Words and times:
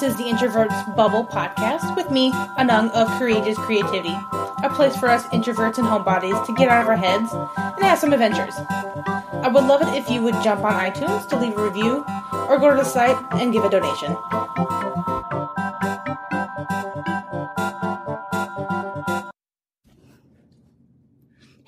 This 0.00 0.12
is 0.12 0.16
the 0.16 0.30
Introverts 0.32 0.96
Bubble 0.96 1.26
podcast 1.26 1.94
with 1.94 2.10
me, 2.10 2.32
Anung 2.32 2.90
of 2.92 3.06
Courageous 3.18 3.58
Creativity, 3.58 4.16
a 4.62 4.70
place 4.70 4.96
for 4.96 5.10
us 5.10 5.26
introverts 5.26 5.76
and 5.76 5.86
homebodies 5.86 6.46
to 6.46 6.54
get 6.54 6.70
out 6.70 6.84
of 6.84 6.88
our 6.88 6.96
heads 6.96 7.30
and 7.34 7.84
have 7.84 7.98
some 7.98 8.14
adventures. 8.14 8.54
I 8.56 9.48
would 9.52 9.64
love 9.64 9.82
it 9.82 9.94
if 9.94 10.08
you 10.08 10.22
would 10.22 10.42
jump 10.42 10.64
on 10.64 10.72
iTunes 10.72 11.28
to 11.28 11.36
leave 11.36 11.58
a 11.58 11.62
review 11.62 12.02
or 12.32 12.58
go 12.58 12.70
to 12.70 12.76
the 12.76 12.84
site 12.84 13.22
and 13.32 13.52
give 13.52 13.62
a 13.62 13.68
donation. 13.68 14.16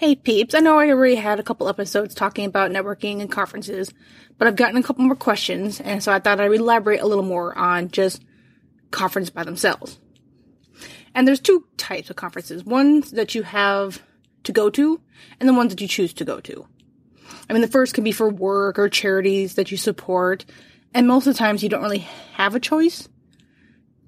Hey 0.02 0.16
peeps, 0.16 0.52
I 0.52 0.58
know 0.58 0.80
I 0.80 0.88
already 0.88 1.14
had 1.14 1.38
a 1.38 1.44
couple 1.44 1.68
episodes 1.68 2.12
talking 2.12 2.44
about 2.44 2.72
networking 2.72 3.20
and 3.20 3.30
conferences, 3.30 3.94
but 4.36 4.48
I've 4.48 4.56
gotten 4.56 4.76
a 4.76 4.82
couple 4.82 5.04
more 5.04 5.14
questions, 5.14 5.80
and 5.80 6.02
so 6.02 6.10
I 6.10 6.18
thought 6.18 6.40
I'd 6.40 6.50
elaborate 6.50 7.00
a 7.00 7.06
little 7.06 7.22
more 7.22 7.56
on 7.56 7.88
just 7.88 8.20
conference 8.90 9.30
by 9.30 9.44
themselves. 9.44 10.00
And 11.14 11.28
there's 11.28 11.38
two 11.38 11.68
types 11.76 12.10
of 12.10 12.16
conferences. 12.16 12.64
Ones 12.64 13.12
that 13.12 13.36
you 13.36 13.44
have 13.44 14.02
to 14.42 14.50
go 14.50 14.70
to, 14.70 15.00
and 15.38 15.48
the 15.48 15.54
ones 15.54 15.70
that 15.70 15.80
you 15.80 15.86
choose 15.86 16.12
to 16.14 16.24
go 16.24 16.40
to. 16.40 16.66
I 17.48 17.52
mean, 17.52 17.62
the 17.62 17.68
first 17.68 17.94
can 17.94 18.02
be 18.02 18.10
for 18.10 18.28
work 18.28 18.80
or 18.80 18.88
charities 18.88 19.54
that 19.54 19.70
you 19.70 19.76
support, 19.76 20.44
and 20.92 21.06
most 21.06 21.28
of 21.28 21.34
the 21.34 21.38
times 21.38 21.62
you 21.62 21.68
don't 21.68 21.80
really 21.80 22.08
have 22.32 22.56
a 22.56 22.60
choice 22.60 23.08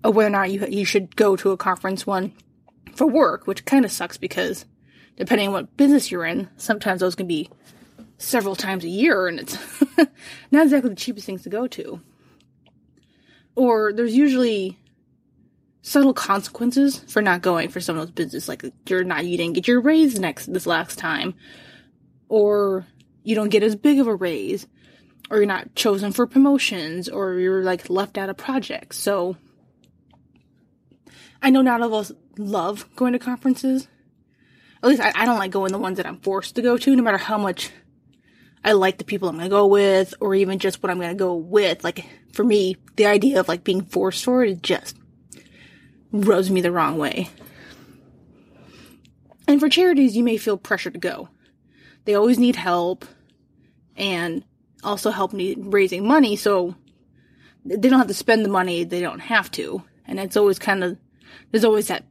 of 0.02 0.16
whether 0.16 0.26
or 0.26 0.30
not 0.30 0.50
you, 0.50 0.66
you 0.66 0.84
should 0.84 1.14
go 1.14 1.36
to 1.36 1.52
a 1.52 1.56
conference 1.56 2.04
one 2.04 2.32
for 2.96 3.06
work, 3.06 3.46
which 3.46 3.64
kind 3.64 3.84
of 3.84 3.92
sucks 3.92 4.18
because 4.18 4.64
depending 5.16 5.48
on 5.48 5.52
what 5.52 5.76
business 5.76 6.10
you're 6.10 6.24
in, 6.24 6.48
sometimes 6.56 7.00
those 7.00 7.14
can 7.14 7.26
be 7.26 7.48
several 8.18 8.56
times 8.56 8.84
a 8.84 8.88
year 8.88 9.26
and 9.26 9.40
it's 9.40 9.58
not 10.50 10.64
exactly 10.64 10.90
the 10.90 10.96
cheapest 10.96 11.26
things 11.26 11.42
to 11.42 11.50
go 11.50 11.66
to. 11.66 12.00
Or 13.56 13.92
there's 13.92 14.16
usually 14.16 14.78
subtle 15.82 16.14
consequences 16.14 16.98
for 17.08 17.20
not 17.20 17.42
going 17.42 17.68
for 17.68 17.80
some 17.80 17.96
of 17.96 18.06
those 18.06 18.12
business, 18.12 18.48
like 18.48 18.64
you're 18.88 19.04
not, 19.04 19.24
you 19.26 19.36
didn't 19.36 19.54
get 19.54 19.68
your 19.68 19.80
raise 19.80 20.18
next, 20.18 20.52
this 20.52 20.66
last 20.66 20.98
time, 20.98 21.34
or 22.28 22.86
you 23.22 23.34
don't 23.34 23.50
get 23.50 23.62
as 23.62 23.76
big 23.76 24.00
of 24.00 24.06
a 24.06 24.14
raise, 24.14 24.66
or 25.30 25.36
you're 25.36 25.46
not 25.46 25.74
chosen 25.74 26.10
for 26.10 26.26
promotions, 26.26 27.08
or 27.08 27.34
you're 27.34 27.62
like 27.62 27.90
left 27.90 28.16
out 28.16 28.30
of 28.30 28.36
projects. 28.36 28.98
So, 28.98 29.36
I 31.42 31.50
know 31.50 31.60
not 31.60 31.82
all 31.82 31.88
of 31.88 31.92
us 31.92 32.12
love 32.38 32.88
going 32.96 33.12
to 33.12 33.18
conferences, 33.18 33.86
at 34.84 34.90
least 34.90 35.00
I, 35.00 35.12
I 35.14 35.24
don't 35.24 35.38
like 35.38 35.50
going 35.50 35.72
the 35.72 35.78
ones 35.78 35.96
that 35.96 36.06
I'm 36.06 36.20
forced 36.20 36.56
to 36.56 36.62
go 36.62 36.76
to, 36.76 36.94
no 36.94 37.02
matter 37.02 37.16
how 37.16 37.38
much 37.38 37.70
I 38.62 38.72
like 38.72 38.98
the 38.98 39.04
people 39.04 39.30
I'm 39.30 39.36
gonna 39.36 39.48
go 39.48 39.66
with, 39.66 40.12
or 40.20 40.34
even 40.34 40.58
just 40.58 40.82
what 40.82 40.90
I'm 40.90 41.00
gonna 41.00 41.14
go 41.14 41.34
with. 41.34 41.82
Like, 41.82 42.04
for 42.34 42.44
me, 42.44 42.76
the 42.96 43.06
idea 43.06 43.40
of 43.40 43.48
like 43.48 43.64
being 43.64 43.80
forced 43.80 44.24
for 44.24 44.44
it, 44.44 44.62
just 44.62 44.96
rubs 46.12 46.50
me 46.50 46.60
the 46.60 46.70
wrong 46.70 46.98
way. 46.98 47.30
And 49.48 49.58
for 49.58 49.70
charities, 49.70 50.16
you 50.16 50.22
may 50.22 50.36
feel 50.36 50.58
pressure 50.58 50.90
to 50.90 50.98
go. 50.98 51.30
They 52.04 52.14
always 52.14 52.38
need 52.38 52.56
help 52.56 53.06
and 53.96 54.44
also 54.82 55.10
help 55.10 55.32
need 55.32 55.72
raising 55.72 56.06
money, 56.06 56.36
so 56.36 56.74
they 57.64 57.88
don't 57.88 57.98
have 57.98 58.08
to 58.08 58.14
spend 58.14 58.44
the 58.44 58.50
money 58.50 58.84
they 58.84 59.00
don't 59.00 59.20
have 59.20 59.50
to. 59.52 59.82
And 60.04 60.20
it's 60.20 60.36
always 60.36 60.58
kind 60.58 60.84
of, 60.84 60.98
there's 61.50 61.64
always 61.64 61.88
that 61.88 62.04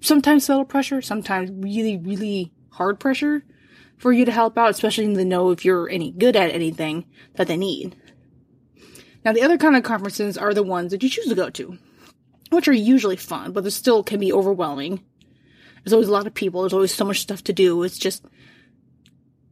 sometimes 0.00 0.44
subtle 0.44 0.64
pressure, 0.64 1.02
sometimes 1.02 1.50
really, 1.52 1.96
really 1.96 2.52
hard 2.70 3.00
pressure 3.00 3.44
for 3.96 4.12
you 4.12 4.24
to 4.24 4.32
help 4.32 4.58
out, 4.58 4.70
especially 4.70 5.12
to 5.14 5.24
know 5.24 5.50
if 5.50 5.64
you're 5.64 5.88
any 5.88 6.10
good 6.10 6.36
at 6.36 6.50
anything 6.50 7.06
that 7.36 7.46
they 7.46 7.56
need. 7.56 7.96
Now, 9.24 9.32
the 9.32 9.42
other 9.42 9.56
kind 9.56 9.76
of 9.76 9.82
conferences 9.82 10.36
are 10.36 10.52
the 10.52 10.62
ones 10.62 10.90
that 10.90 11.02
you 11.02 11.08
choose 11.08 11.28
to 11.28 11.34
go 11.34 11.48
to, 11.50 11.78
which 12.50 12.68
are 12.68 12.72
usually 12.72 13.16
fun, 13.16 13.52
but 13.52 13.64
they 13.64 13.70
still 13.70 14.02
can 14.02 14.20
be 14.20 14.32
overwhelming. 14.32 15.02
There's 15.82 15.92
always 15.92 16.08
a 16.08 16.12
lot 16.12 16.26
of 16.26 16.34
people. 16.34 16.62
There's 16.62 16.74
always 16.74 16.94
so 16.94 17.04
much 17.04 17.20
stuff 17.20 17.44
to 17.44 17.52
do. 17.52 17.82
It's 17.82 17.98
just 17.98 18.24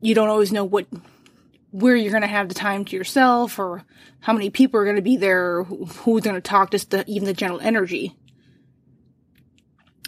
you 0.01 0.15
don't 0.15 0.29
always 0.29 0.53
know 0.53 0.65
what 0.65 0.87
where 1.71 1.97
you're 1.97 2.11
going 2.11 2.23
to 2.23 2.29
have 2.29 2.49
the 2.49 2.55
time 2.55 2.85
to 2.85 2.97
yourself 2.97 3.59
or 3.59 3.83
how 4.21 4.35
many 4.35 4.51
people 4.51 4.79
are 4.79 4.85
going 4.85 4.97
to 4.97 5.03
be 5.03 5.17
there, 5.17 5.63
who's 5.65 6.23
going 6.23 6.35
to 6.35 6.41
talk, 6.41 6.71
just 6.71 6.91
the, 6.91 7.03
even 7.07 7.25
the 7.25 7.33
general 7.33 7.61
energy. 7.61 8.15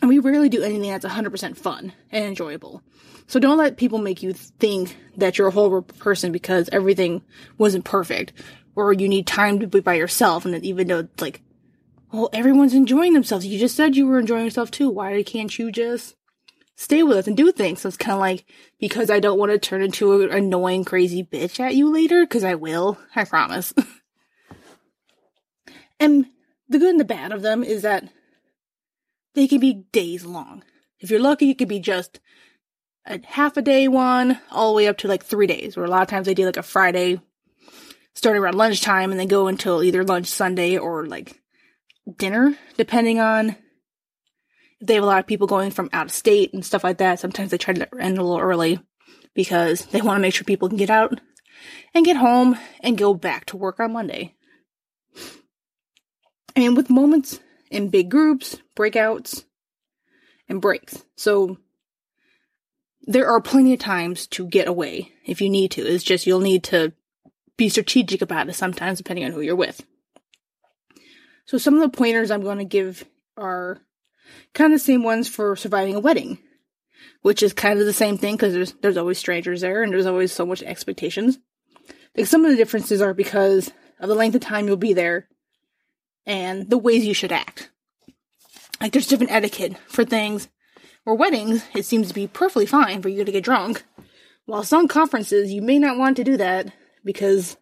And 0.04 0.10
we 0.10 0.18
rarely 0.18 0.50
do 0.50 0.62
anything 0.62 0.90
that's 0.90 1.06
100% 1.06 1.56
fun 1.56 1.94
and 2.12 2.26
enjoyable. 2.26 2.82
So 3.26 3.40
don't 3.40 3.56
let 3.56 3.78
people 3.78 3.98
make 3.98 4.22
you 4.22 4.34
think 4.34 4.98
that 5.16 5.38
you're 5.38 5.48
a 5.48 5.50
horrible 5.50 5.80
person 5.80 6.30
because 6.30 6.68
everything 6.72 7.22
wasn't 7.56 7.86
perfect 7.86 8.34
or 8.76 8.92
you 8.92 9.08
need 9.08 9.26
time 9.26 9.60
to 9.60 9.66
be 9.66 9.80
by 9.80 9.94
yourself. 9.94 10.44
And 10.44 10.62
even 10.62 10.88
though 10.88 10.98
it's 10.98 11.22
like, 11.22 11.40
well, 12.12 12.28
everyone's 12.34 12.74
enjoying 12.74 13.14
themselves. 13.14 13.46
You 13.46 13.58
just 13.58 13.76
said 13.76 13.96
you 13.96 14.06
were 14.06 14.18
enjoying 14.18 14.44
yourself 14.44 14.70
too. 14.70 14.90
Why 14.90 15.22
can't 15.22 15.58
you 15.58 15.72
just 15.72 16.16
stay 16.76 17.02
with 17.02 17.16
us 17.16 17.26
and 17.26 17.34
do 17.34 17.50
things? 17.50 17.80
So 17.80 17.88
it's 17.88 17.96
kind 17.96 18.12
of 18.12 18.20
like, 18.20 18.44
because 18.78 19.08
I 19.08 19.20
don't 19.20 19.38
want 19.38 19.52
to 19.52 19.58
turn 19.58 19.80
into 19.80 20.20
an 20.20 20.30
annoying, 20.30 20.84
crazy 20.84 21.24
bitch 21.24 21.60
at 21.60 21.76
you 21.76 21.90
later, 21.90 22.26
because 22.26 22.44
I 22.44 22.56
will. 22.56 22.98
I 23.16 23.24
promise. 23.24 23.72
and 25.98 26.26
the 26.68 26.78
good 26.78 26.90
and 26.90 27.00
the 27.00 27.06
bad 27.06 27.32
of 27.32 27.40
them 27.40 27.64
is 27.64 27.80
that 27.80 28.06
they 29.34 29.46
can 29.46 29.60
be 29.60 29.84
days 29.92 30.24
long. 30.24 30.62
If 31.00 31.10
you're 31.10 31.20
lucky, 31.20 31.50
it 31.50 31.58
could 31.58 31.68
be 31.68 31.80
just 31.80 32.20
a 33.06 33.20
half 33.24 33.56
a 33.56 33.62
day 33.62 33.88
one, 33.88 34.40
all 34.50 34.72
the 34.72 34.76
way 34.76 34.88
up 34.88 34.98
to 34.98 35.08
like 35.08 35.24
three 35.24 35.46
days, 35.46 35.76
where 35.76 35.84
a 35.86 35.90
lot 35.90 36.02
of 36.02 36.08
times 36.08 36.26
they 36.26 36.34
do 36.34 36.46
like 36.46 36.56
a 36.56 36.62
Friday 36.62 37.20
starting 38.14 38.40
around 38.40 38.54
lunchtime 38.54 39.10
and 39.10 39.20
then 39.20 39.28
go 39.28 39.48
until 39.48 39.82
either 39.82 40.04
lunch 40.04 40.28
Sunday 40.28 40.78
or 40.78 41.06
like 41.06 41.42
dinner, 42.16 42.56
depending 42.76 43.20
on 43.20 43.50
if 44.80 44.86
they 44.86 44.94
have 44.94 45.02
a 45.02 45.06
lot 45.06 45.18
of 45.18 45.26
people 45.26 45.46
going 45.46 45.70
from 45.70 45.90
out 45.92 46.06
of 46.06 46.12
state 46.12 46.52
and 46.54 46.64
stuff 46.64 46.84
like 46.84 46.98
that. 46.98 47.18
Sometimes 47.18 47.50
they 47.50 47.58
try 47.58 47.74
to 47.74 47.88
end 47.98 48.18
a 48.18 48.22
little 48.22 48.40
early 48.40 48.78
because 49.34 49.86
they 49.86 50.00
want 50.00 50.16
to 50.16 50.22
make 50.22 50.34
sure 50.34 50.44
people 50.44 50.68
can 50.68 50.78
get 50.78 50.90
out 50.90 51.20
and 51.92 52.04
get 52.04 52.16
home 52.16 52.56
and 52.80 52.98
go 52.98 53.14
back 53.14 53.46
to 53.46 53.56
work 53.56 53.80
on 53.80 53.92
Monday. 53.92 54.34
Mean, 56.56 56.76
with 56.76 56.88
moments 56.88 57.40
in 57.70 57.88
big 57.88 58.10
groups, 58.10 58.58
breakouts, 58.76 59.44
and 60.48 60.60
breaks. 60.60 61.04
So 61.16 61.58
there 63.02 63.28
are 63.28 63.40
plenty 63.40 63.72
of 63.74 63.80
times 63.80 64.26
to 64.28 64.46
get 64.46 64.68
away 64.68 65.12
if 65.24 65.40
you 65.40 65.50
need 65.50 65.72
to. 65.72 65.82
It's 65.82 66.04
just 66.04 66.26
you'll 66.26 66.40
need 66.40 66.64
to 66.64 66.92
be 67.56 67.68
strategic 67.68 68.22
about 68.22 68.48
it 68.48 68.54
sometimes 68.54 68.98
depending 68.98 69.24
on 69.24 69.32
who 69.32 69.40
you're 69.40 69.56
with. 69.56 69.84
So 71.46 71.58
some 71.58 71.74
of 71.74 71.80
the 71.80 71.96
pointers 71.96 72.30
I'm 72.30 72.42
going 72.42 72.58
to 72.58 72.64
give 72.64 73.04
are 73.36 73.80
kind 74.54 74.72
of 74.72 74.80
the 74.80 74.84
same 74.84 75.02
ones 75.02 75.28
for 75.28 75.54
surviving 75.56 75.94
a 75.94 76.00
wedding, 76.00 76.38
which 77.22 77.42
is 77.42 77.52
kind 77.52 77.78
of 77.78 77.86
the 77.86 77.92
same 77.92 78.16
thing 78.16 78.36
because 78.36 78.54
there's 78.54 78.72
there's 78.80 78.96
always 78.96 79.18
strangers 79.18 79.60
there 79.60 79.82
and 79.82 79.92
there's 79.92 80.06
always 80.06 80.32
so 80.32 80.46
much 80.46 80.62
expectations. 80.62 81.38
Like 82.16 82.26
some 82.26 82.44
of 82.44 82.50
the 82.50 82.56
differences 82.56 83.02
are 83.02 83.12
because 83.12 83.70
of 84.00 84.08
the 84.08 84.14
length 84.14 84.34
of 84.34 84.40
time 84.40 84.66
you'll 84.66 84.76
be 84.76 84.94
there 84.94 85.28
and 86.26 86.70
the 86.70 86.78
ways 86.78 87.04
you 87.04 87.14
should 87.14 87.32
act. 87.32 87.70
Like 88.80 88.92
there's 88.92 89.06
different 89.06 89.32
etiquette 89.32 89.76
for 89.88 90.04
things. 90.04 90.48
Or 91.06 91.14
weddings, 91.14 91.64
it 91.74 91.84
seems 91.84 92.08
to 92.08 92.14
be 92.14 92.26
perfectly 92.26 92.64
fine 92.64 93.02
for 93.02 93.10
you 93.10 93.24
to 93.24 93.32
get 93.32 93.44
drunk. 93.44 93.84
While 94.46 94.62
some 94.62 94.88
conferences, 94.88 95.52
you 95.52 95.60
may 95.60 95.78
not 95.78 95.98
want 95.98 96.16
to 96.16 96.24
do 96.24 96.38
that 96.38 96.72
because 97.04 97.56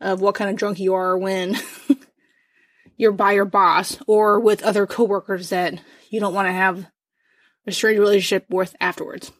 of 0.00 0.20
what 0.20 0.36
kind 0.36 0.50
of 0.50 0.56
drunk 0.56 0.78
you 0.78 0.94
are 0.94 1.18
when 1.18 1.56
you're 2.96 3.12
by 3.12 3.32
your 3.32 3.44
boss 3.44 3.98
or 4.06 4.38
with 4.38 4.62
other 4.62 4.86
coworkers 4.86 5.50
that 5.50 5.80
you 6.10 6.20
don't 6.20 6.34
want 6.34 6.46
to 6.46 6.52
have 6.52 6.86
a 7.66 7.72
strange 7.72 7.98
relationship 7.98 8.46
with 8.48 8.76
afterwards. 8.80 9.32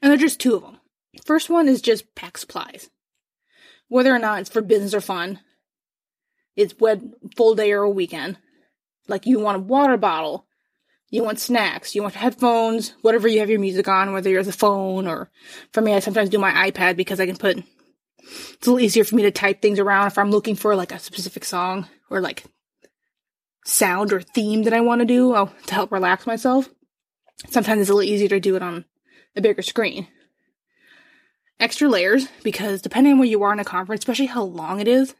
And 0.00 0.10
there's 0.10 0.20
just 0.20 0.40
two 0.40 0.54
of 0.54 0.62
them. 0.62 0.78
First 1.24 1.50
one 1.50 1.68
is 1.68 1.82
just 1.82 2.14
pack 2.14 2.38
supplies. 2.38 2.90
Whether 3.88 4.14
or 4.14 4.18
not 4.18 4.40
it's 4.40 4.50
for 4.50 4.62
business 4.62 4.94
or 4.94 5.00
fun, 5.00 5.40
it's 6.56 6.78
wed 6.78 7.12
full 7.36 7.54
day 7.54 7.72
or 7.72 7.82
a 7.82 7.90
weekend. 7.90 8.38
Like 9.08 9.26
you 9.26 9.40
want 9.40 9.56
a 9.56 9.60
water 9.60 9.96
bottle, 9.96 10.46
you 11.10 11.22
want 11.22 11.40
snacks, 11.40 11.94
you 11.94 12.02
want 12.02 12.14
headphones, 12.14 12.94
whatever 13.02 13.28
you 13.28 13.40
have 13.40 13.50
your 13.50 13.60
music 13.60 13.88
on, 13.88 14.12
whether 14.12 14.30
you're 14.30 14.42
the 14.42 14.52
phone 14.52 15.06
or 15.06 15.30
for 15.72 15.80
me, 15.80 15.94
I 15.94 16.00
sometimes 16.00 16.30
do 16.30 16.38
my 16.38 16.70
iPad 16.70 16.96
because 16.96 17.20
I 17.20 17.26
can 17.26 17.36
put, 17.36 17.58
it's 17.58 18.66
a 18.66 18.70
little 18.70 18.80
easier 18.80 19.04
for 19.04 19.16
me 19.16 19.22
to 19.22 19.30
type 19.30 19.60
things 19.60 19.78
around 19.78 20.06
if 20.06 20.18
I'm 20.18 20.30
looking 20.30 20.56
for 20.56 20.74
like 20.74 20.92
a 20.92 20.98
specific 20.98 21.44
song 21.44 21.86
or 22.08 22.20
like 22.20 22.44
sound 23.64 24.12
or 24.12 24.22
theme 24.22 24.62
that 24.64 24.72
I 24.72 24.80
want 24.80 25.00
to 25.00 25.06
do 25.06 25.34
oh, 25.34 25.50
to 25.66 25.74
help 25.74 25.92
relax 25.92 26.26
myself. 26.26 26.68
Sometimes 27.50 27.80
it's 27.82 27.90
a 27.90 27.94
little 27.94 28.10
easier 28.10 28.28
to 28.28 28.40
do 28.40 28.56
it 28.56 28.62
on 28.62 28.84
a 29.36 29.40
bigger 29.40 29.62
screen. 29.62 30.08
Extra 31.58 31.88
layers 31.88 32.26
because 32.42 32.82
depending 32.82 33.14
on 33.14 33.18
where 33.18 33.28
you 33.28 33.42
are 33.42 33.52
in 33.52 33.60
a 33.60 33.64
conference, 33.64 34.00
especially 34.00 34.26
how 34.26 34.44
long 34.44 34.80
it 34.80 34.88
is, 34.88 35.14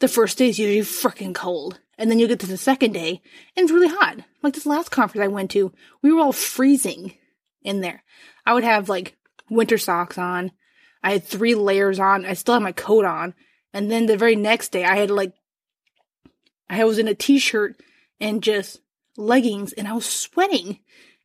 the 0.00 0.08
first 0.08 0.38
day 0.38 0.48
is 0.48 0.58
usually 0.58 0.80
freaking 0.80 1.34
cold. 1.34 1.78
And 1.96 2.10
then 2.10 2.18
you 2.18 2.26
get 2.26 2.40
to 2.40 2.46
the 2.46 2.56
second 2.56 2.92
day 2.92 3.20
and 3.56 3.64
it's 3.64 3.72
really 3.72 3.88
hot. 3.88 4.18
Like 4.42 4.54
this 4.54 4.66
last 4.66 4.90
conference 4.90 5.22
I 5.22 5.28
went 5.28 5.50
to, 5.52 5.72
we 6.02 6.12
were 6.12 6.20
all 6.20 6.32
freezing 6.32 7.14
in 7.62 7.80
there. 7.80 8.02
I 8.46 8.54
would 8.54 8.64
have 8.64 8.88
like 8.88 9.16
winter 9.50 9.76
socks 9.76 10.16
on. 10.16 10.52
I 11.02 11.12
had 11.12 11.24
three 11.24 11.54
layers 11.54 12.00
on. 12.00 12.24
I 12.24 12.32
still 12.32 12.54
had 12.54 12.62
my 12.62 12.72
coat 12.72 13.04
on. 13.04 13.34
And 13.72 13.90
then 13.90 14.06
the 14.06 14.16
very 14.16 14.34
next 14.34 14.72
day 14.72 14.84
I 14.84 14.96
had 14.96 15.10
like 15.10 15.34
I 16.70 16.84
was 16.84 16.98
in 16.98 17.08
a 17.08 17.14
t-shirt 17.14 17.80
and 18.18 18.42
just 18.42 18.80
leggings 19.16 19.72
and 19.74 19.86
I 19.86 19.92
was 19.92 20.06
sweating. 20.06 20.78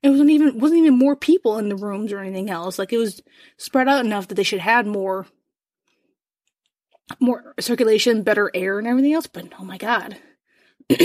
It 0.03 0.09
wasn't 0.09 0.31
even 0.31 0.59
wasn't 0.59 0.79
even 0.79 0.99
more 0.99 1.15
people 1.15 1.57
in 1.57 1.69
the 1.69 1.77
rooms 1.77 2.11
or 2.11 2.19
anything 2.19 2.49
else. 2.49 2.77
Like 2.77 2.91
it 2.91 2.97
was 2.97 3.21
spread 3.57 3.87
out 3.87 4.05
enough 4.05 4.27
that 4.27 4.35
they 4.35 4.43
should 4.43 4.59
have 4.59 4.85
more 4.85 5.25
more 7.19 7.53
circulation, 7.59 8.23
better 8.23 8.51
air 8.53 8.79
and 8.79 8.87
everything 8.87 9.13
else, 9.13 9.27
but 9.27 9.45
oh 9.59 9.63
my 9.63 9.77
god. 9.77 10.17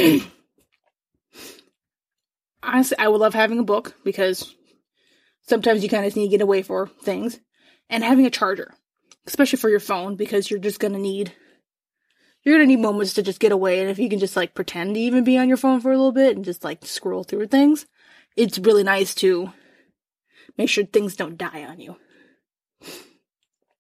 Honestly, 2.63 2.99
I 2.99 3.09
would 3.09 3.21
love 3.21 3.35
having 3.35 3.59
a 3.59 3.65
book 3.65 3.95
because 4.05 4.55
sometimes 5.43 5.83
you 5.83 5.89
kind 5.89 6.05
of 6.05 6.15
need 6.17 6.27
to 6.27 6.31
get 6.31 6.43
away 6.43 6.63
for 6.63 6.89
things. 7.03 7.41
And 7.89 8.05
having 8.05 8.25
a 8.25 8.31
charger, 8.31 8.73
especially 9.27 9.59
for 9.59 9.69
your 9.69 9.81
phone, 9.81 10.15
because 10.15 10.49
you're 10.49 10.61
just 10.61 10.79
gonna 10.79 10.99
need 10.99 11.33
you're 12.45 12.55
gonna 12.55 12.67
need 12.67 12.79
moments 12.79 13.15
to 13.15 13.23
just 13.23 13.41
get 13.41 13.51
away. 13.51 13.81
And 13.81 13.91
if 13.91 13.99
you 13.99 14.09
can 14.09 14.21
just 14.21 14.37
like 14.37 14.55
pretend 14.55 14.95
to 14.95 15.01
even 15.01 15.25
be 15.25 15.37
on 15.39 15.49
your 15.49 15.57
phone 15.57 15.81
for 15.81 15.91
a 15.91 15.97
little 15.97 16.13
bit 16.13 16.37
and 16.37 16.45
just 16.45 16.63
like 16.63 16.87
scroll 16.87 17.25
through 17.25 17.49
things, 17.49 17.87
it's 18.37 18.61
really 18.61 18.85
nice 18.85 19.15
to 19.17 19.53
make 20.57 20.69
sure 20.69 20.85
things 20.85 21.17
don't 21.17 21.37
die 21.37 21.65
on 21.65 21.81
you. 21.81 21.97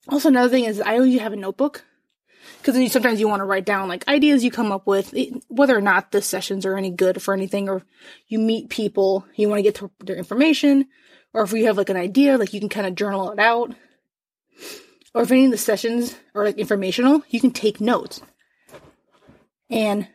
Also, 0.08 0.28
another 0.28 0.48
thing 0.48 0.64
is 0.64 0.80
I 0.80 0.94
always 0.94 1.20
have 1.20 1.32
a 1.32 1.36
notebook 1.36 1.84
because 2.58 2.74
then 2.74 2.82
you, 2.82 2.88
sometimes 2.88 3.20
you 3.20 3.28
want 3.28 3.40
to 3.40 3.46
write 3.46 3.64
down 3.64 3.88
like 3.88 4.06
ideas 4.08 4.44
you 4.44 4.50
come 4.50 4.72
up 4.72 4.86
with, 4.86 5.14
eh, 5.16 5.30
whether 5.48 5.76
or 5.76 5.80
not 5.80 6.12
the 6.12 6.22
sessions 6.22 6.66
are 6.66 6.76
any 6.76 6.90
good 6.90 7.22
for 7.22 7.34
anything, 7.34 7.68
or 7.68 7.82
you 8.28 8.38
meet 8.38 8.68
people, 8.68 9.24
you 9.34 9.48
want 9.48 9.58
to 9.58 9.62
get 9.62 9.82
their 10.00 10.16
information, 10.16 10.86
or 11.32 11.42
if 11.42 11.52
you 11.52 11.66
have 11.66 11.76
like 11.76 11.90
an 11.90 11.96
idea, 11.96 12.38
like 12.38 12.52
you 12.52 12.60
can 12.60 12.68
kind 12.68 12.86
of 12.86 12.94
journal 12.94 13.30
it 13.30 13.38
out. 13.38 13.74
Or 15.14 15.22
if 15.22 15.30
any 15.30 15.46
of 15.46 15.50
the 15.50 15.58
sessions 15.58 16.14
are 16.34 16.44
like 16.44 16.58
informational, 16.58 17.22
you 17.28 17.40
can 17.40 17.50
take 17.50 17.80
notes. 17.80 18.20
And 19.68 20.08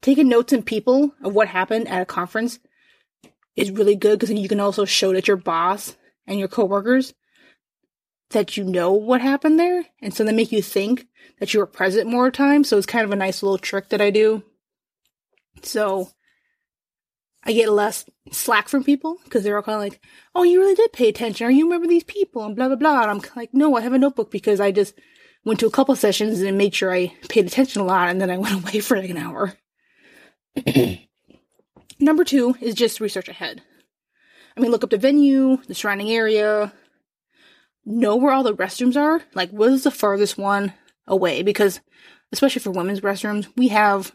taking 0.00 0.28
notes 0.28 0.52
in 0.52 0.62
people 0.62 1.12
of 1.22 1.34
what 1.34 1.48
happened 1.48 1.88
at 1.88 2.02
a 2.02 2.06
conference 2.06 2.58
is 3.56 3.70
really 3.70 3.96
good 3.96 4.18
because 4.18 4.28
then 4.28 4.38
you 4.38 4.48
can 4.48 4.60
also 4.60 4.84
show 4.84 5.12
that 5.12 5.26
your 5.26 5.36
boss 5.36 5.96
and 6.26 6.38
your 6.38 6.48
coworkers 6.48 7.14
that 8.30 8.56
you 8.56 8.64
know 8.64 8.92
what 8.92 9.20
happened 9.20 9.58
there. 9.58 9.86
And 10.02 10.12
so 10.12 10.24
they 10.24 10.32
make 10.32 10.52
you 10.52 10.62
think 10.62 11.06
that 11.40 11.54
you 11.54 11.60
were 11.60 11.66
present 11.66 12.10
more 12.10 12.30
times. 12.30 12.68
So 12.68 12.76
it's 12.76 12.86
kind 12.86 13.04
of 13.04 13.10
a 13.10 13.16
nice 13.16 13.42
little 13.42 13.58
trick 13.58 13.88
that 13.88 14.00
I 14.00 14.10
do. 14.10 14.42
So 15.62 16.10
I 17.44 17.52
get 17.52 17.70
less 17.70 18.04
slack 18.30 18.68
from 18.68 18.84
people 18.84 19.18
because 19.24 19.42
they're 19.42 19.56
all 19.56 19.62
kind 19.62 19.76
of 19.76 19.80
like, 19.82 20.00
oh, 20.34 20.42
you 20.42 20.60
really 20.60 20.74
did 20.74 20.92
pay 20.92 21.08
attention 21.08 21.46
or 21.46 21.50
you 21.50 21.64
remember 21.64 21.86
these 21.86 22.04
people 22.04 22.44
and 22.44 22.54
blah, 22.54 22.68
blah, 22.68 22.76
blah. 22.76 23.02
And 23.02 23.10
I'm 23.10 23.22
like, 23.34 23.54
no, 23.54 23.76
I 23.76 23.80
have 23.80 23.92
a 23.92 23.98
notebook 23.98 24.30
because 24.30 24.60
I 24.60 24.72
just 24.72 24.94
went 25.44 25.60
to 25.60 25.66
a 25.66 25.70
couple 25.70 25.96
sessions 25.96 26.40
and 26.40 26.58
made 26.58 26.74
sure 26.74 26.92
I 26.92 27.14
paid 27.28 27.46
attention 27.46 27.80
a 27.80 27.84
lot 27.84 28.08
and 28.08 28.20
then 28.20 28.30
I 28.30 28.38
went 28.38 28.62
away 28.62 28.80
for 28.80 28.98
like 28.98 29.10
an 29.10 29.16
hour. 29.16 29.54
Number 32.00 32.24
two 32.24 32.56
is 32.60 32.74
just 32.74 33.00
research 33.00 33.28
ahead. 33.28 33.62
I 34.56 34.60
mean, 34.60 34.70
look 34.70 34.84
up 34.84 34.90
the 34.90 34.98
venue, 34.98 35.58
the 35.68 35.74
surrounding 35.74 36.10
area, 36.10 36.72
know 37.88 38.16
where 38.16 38.32
all 38.32 38.42
the 38.42 38.54
restrooms 38.54 38.96
are. 38.96 39.22
Like, 39.34 39.50
what 39.50 39.70
is 39.70 39.84
the 39.84 39.90
farthest 39.90 40.38
one 40.38 40.74
away? 41.06 41.42
Because, 41.42 41.80
especially 42.32 42.60
for 42.60 42.70
women's 42.70 43.00
restrooms, 43.00 43.48
we 43.56 43.68
have 43.68 44.12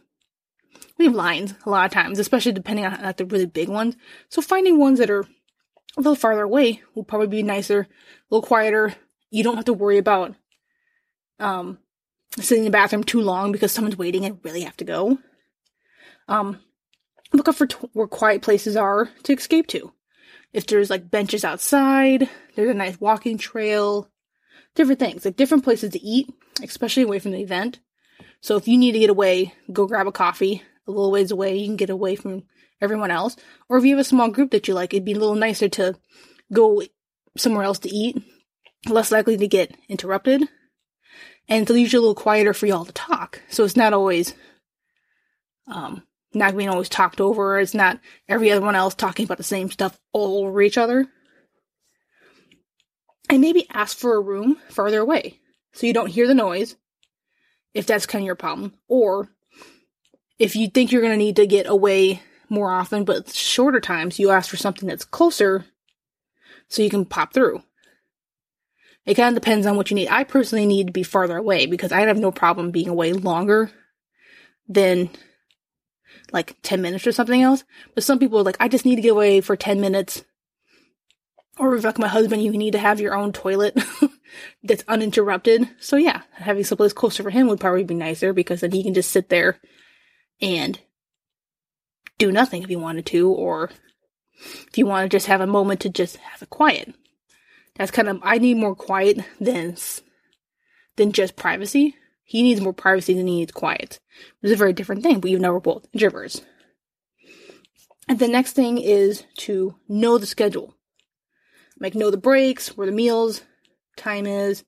we 0.98 1.06
have 1.06 1.16
lines 1.16 1.56
a 1.66 1.70
lot 1.70 1.86
of 1.86 1.92
times, 1.92 2.20
especially 2.20 2.52
depending 2.52 2.86
on 2.86 3.02
like 3.02 3.18
the 3.18 3.26
really 3.26 3.48
big 3.48 3.70
ones. 3.70 3.96
So 4.30 4.42
finding 4.42 4.78
ones 4.78 5.00
that 5.00 5.10
are 5.10 5.22
a 5.22 6.02
little 6.02 6.16
farther 6.16 6.44
away 6.44 6.82
will 6.96 7.04
probably 7.04 7.28
be 7.28 7.44
nicer, 7.44 7.82
a 7.82 7.88
little 8.30 8.48
quieter. 8.48 8.96
You 9.32 9.44
don't 9.44 9.56
have 9.56 9.66
to 9.66 9.74
worry 9.74 9.98
about 9.98 10.36
um 11.40 11.80
sitting 12.40 12.60
in 12.60 12.66
the 12.66 12.72
bathroom 12.72 13.04
too 13.04 13.22
long 13.22 13.52
because 13.52 13.72
someone's 13.72 13.98
waiting 13.98 14.26
and 14.26 14.40
really 14.44 14.62
have 14.62 14.78
to 14.78 14.86
go. 14.86 15.18
Um, 16.28 16.60
look 17.32 17.48
up 17.48 17.56
for 17.56 17.68
t- 17.68 17.76
where 17.94 18.08
quiet 18.08 18.42
places 18.42 18.76
are 18.76 19.10
to 19.24 19.34
escape 19.34 19.68
to. 19.68 19.92
If 20.54 20.68
there's 20.68 20.90
like 20.90 21.10
benches 21.10 21.44
outside, 21.44 22.30
there's 22.56 22.70
a 22.70 22.74
nice 22.76 23.00
walking 23.02 23.38
trail, 23.38 24.10
different 24.76 25.00
things, 25.00 25.26
like 25.26 25.36
different 25.36 25.64
places 25.64 25.92
to 25.92 26.02
eat, 26.02 26.30
especially 26.62 27.04
away 27.04 27.20
from 27.20 27.32
the 27.32 27.42
event. 27.42 27.80
So 28.42 28.56
if 28.56 28.68
you 28.68 28.78
need 28.78 28.92
to 28.92 29.00
get 29.00 29.10
away, 29.10 29.54
go 29.72 29.88
grab 29.88 30.08
a 30.08 30.12
coffee 30.12 30.62
a 30.88 30.92
little 30.92 31.12
ways 31.12 31.32
away. 31.32 31.56
You 31.58 31.68
can 31.68 31.78
get 31.78 31.90
away 31.90 32.16
from 32.16 32.44
everyone 32.82 33.12
else. 33.12 33.36
Or 33.70 33.78
if 33.78 33.86
you 33.86 33.92
have 33.92 34.02
a 34.02 34.04
small 34.04 34.30
group 34.30 34.52
that 34.52 34.68
you 34.68 34.74
like, 34.74 34.94
it'd 34.94 35.06
be 35.06 35.14
a 35.14 35.20
little 35.20 35.36
nicer 35.36 35.70
to 35.70 35.96
go 36.52 36.84
somewhere 37.38 37.64
else 37.64 37.80
to 37.80 37.90
eat, 37.90 38.22
less 38.88 39.12
likely 39.12 39.38
to 39.38 39.48
get 39.48 39.76
interrupted, 39.88 40.48
and 41.48 41.70
leave 41.70 41.94
you 41.94 42.00
a 42.00 42.02
little 42.02 42.16
quieter 42.16 42.54
for 42.54 42.68
y'all 42.68 42.86
to 42.86 42.92
talk. 42.92 43.42
So 43.50 43.64
it's 43.64 43.78
not 43.78 43.94
always, 43.94 44.34
um, 45.68 46.04
not 46.34 46.56
being 46.56 46.70
always 46.70 46.90
talked 46.90 47.22
over. 47.22 47.60
It's 47.60 47.74
not 47.74 48.00
every 48.28 48.52
other 48.52 48.66
one 48.66 48.76
else 48.76 48.96
talking 48.96 49.26
about 49.26 49.38
the 49.38 49.44
same 49.44 49.70
stuff 49.70 49.98
all 50.12 50.46
over 50.46 50.62
each 50.62 50.78
other. 50.78 51.08
And 53.30 53.42
maybe 53.42 53.68
ask 53.72 53.98
for 53.98 54.16
a 54.16 54.22
room 54.22 54.58
farther 54.70 55.00
away 55.00 55.40
so 55.74 55.88
you 55.88 55.94
don't 55.94 56.10
hear 56.10 56.28
the 56.28 56.34
noise 56.34 56.76
if 57.74 57.88
that's 57.88 58.06
kind 58.06 58.24
of 58.24 58.26
your 58.26 58.36
problem. 58.36 58.74
Or 58.88 59.30
if 60.40 60.56
you 60.56 60.68
think 60.68 60.92
you're 60.92 61.02
going 61.02 61.14
to 61.14 61.18
need 61.18 61.38
to 61.38 61.48
get 61.48 61.68
away 61.68 62.22
more 62.50 62.72
often, 62.72 63.06
but 63.06 63.34
shorter 63.34 63.80
times, 63.80 64.20
you 64.20 64.30
ask 64.30 64.50
for 64.50 64.58
something 64.58 64.88
that's 64.88 65.06
closer 65.06 65.66
so 66.68 66.82
you 66.82 66.90
can 66.90 67.06
pop 67.06 67.34
through. 67.34 67.64
It 69.06 69.16
kind 69.16 69.36
of 69.36 69.42
depends 69.42 69.66
on 69.66 69.76
what 69.76 69.90
you 69.90 69.96
need. 69.96 70.08
I 70.08 70.24
personally 70.24 70.66
need 70.66 70.88
to 70.88 70.94
be 70.94 71.04
farther 71.04 71.38
away 71.38 71.66
because 71.66 71.92
I 71.92 72.02
have 72.02 72.18
no 72.18 72.32
problem 72.32 72.72
being 72.72 72.88
away 72.88 73.14
longer 73.14 73.72
than 74.68 75.10
like 76.34 76.58
10 76.64 76.82
minutes 76.82 77.08
or 77.08 77.12
something 77.12 77.42
else. 77.42 77.64
But 77.94 78.04
some 78.04 78.20
people 78.20 78.40
are 78.40 78.44
like, 78.44 78.58
I 78.60 78.68
just 78.68 78.86
need 78.86 78.96
to 78.98 79.02
get 79.02 79.12
away 79.12 79.40
for 79.40 79.56
10 79.56 79.80
minutes. 79.80 80.24
Or 81.60 81.76
if 81.76 81.84
like 81.84 82.00
my 82.00 82.08
husband, 82.08 82.44
you 82.44 82.52
need 82.52 82.72
to 82.72 82.80
have 82.80 83.00
your 83.00 83.16
own 83.16 83.32
toilet 83.32 83.80
that's 84.64 84.84
uninterrupted. 84.88 85.70
So 85.80 85.96
yeah, 85.96 86.24
having 86.34 86.64
someplace 86.64 86.94
closer 86.94 87.22
for 87.22 87.30
him 87.30 87.48
would 87.48 87.60
probably 87.60 87.84
be 87.84 87.94
nicer 87.94 88.34
because 88.34 88.62
then 88.62 88.72
he 88.72 88.84
can 88.84 88.96
just 88.96 89.12
sit 89.12 89.30
there 89.30 89.60
and 90.42 90.80
do 92.18 92.32
nothing 92.32 92.64
if 92.64 92.70
he 92.70 92.76
wanted 92.76 93.06
to, 93.08 93.30
or 93.30 93.70
if 94.68 94.78
you 94.78 94.88
want 94.88 95.06
to 95.06 95.16
just 95.16 95.28
have 95.28 95.42
a 95.42 95.48
moment 95.48 95.82
to 95.82 95.90
just 95.90 96.18
have 96.18 96.42
a 96.42 96.48
quiet. 96.48 96.94
That's 97.76 97.92
kind 97.92 98.10
of 98.10 98.20
I 98.24 98.40
need 98.40 98.58
more 98.58 98.76
quiet 98.76 99.20
than 99.40 99.78
than 100.96 101.12
just 101.12 101.36
privacy. 101.36 101.96
He 102.24 102.42
needs 102.42 102.62
more 102.62 102.74
privacy 102.74 103.14
than 103.14 103.28
he 103.28 103.38
needs 103.38 103.52
quiet. 103.52 104.00
It's 104.42 104.54
a 104.54 104.58
very 104.58 104.74
different 104.74 105.04
thing, 105.04 105.20
but 105.20 105.30
you 105.30 105.40
know 105.40 105.54
we're 105.54 105.60
both 105.60 105.92
introverts. 105.92 106.44
And 108.08 108.20
the 108.20 108.28
next 108.28 108.54
thing 108.54 108.78
is 108.78 109.24
to 109.40 109.76
know 109.88 110.18
the 110.18 110.26
schedule. 110.26 110.76
Like 111.80 111.96
know 111.96 112.12
the 112.12 112.18
breaks, 112.18 112.78
where 112.78 112.88
the 112.88 112.94
meals 112.94 113.42
time 113.98 114.26
is, 114.26 114.64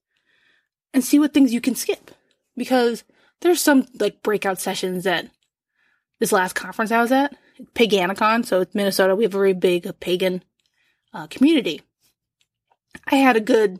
and 0.94 1.04
see 1.04 1.20
what 1.20 1.34
things 1.34 1.54
you 1.54 1.62
can 1.62 1.76
skip. 1.76 2.12
Because 2.56 3.04
there's 3.42 3.62
some 3.62 3.86
like 4.00 4.24
breakout 4.24 4.60
sessions 4.60 5.04
that 5.04 5.30
this 6.20 6.32
last 6.32 6.54
conference 6.54 6.92
I 6.92 7.02
was 7.02 7.12
at, 7.12 7.36
Paganicon, 7.74 8.46
so 8.46 8.62
it's 8.62 8.76
Minnesota, 8.76 9.16
we 9.16 9.24
have 9.24 9.34
a 9.34 9.38
very 9.38 9.54
big 9.54 10.00
pagan 10.00 10.44
uh, 11.14 11.28
community. 11.28 11.82
I 13.08 13.16
had 13.16 13.36
a 13.36 13.42
good 13.42 13.80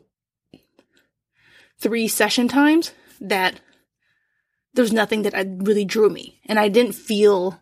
three 1.78 2.08
session 2.08 2.48
times 2.48 2.92
that 3.20 3.60
there 4.76 4.82
was 4.82 4.92
nothing 4.92 5.22
that 5.22 5.34
really 5.58 5.84
drew 5.84 6.08
me, 6.08 6.40
and 6.46 6.58
I 6.58 6.68
didn't 6.68 6.92
feel 6.92 7.60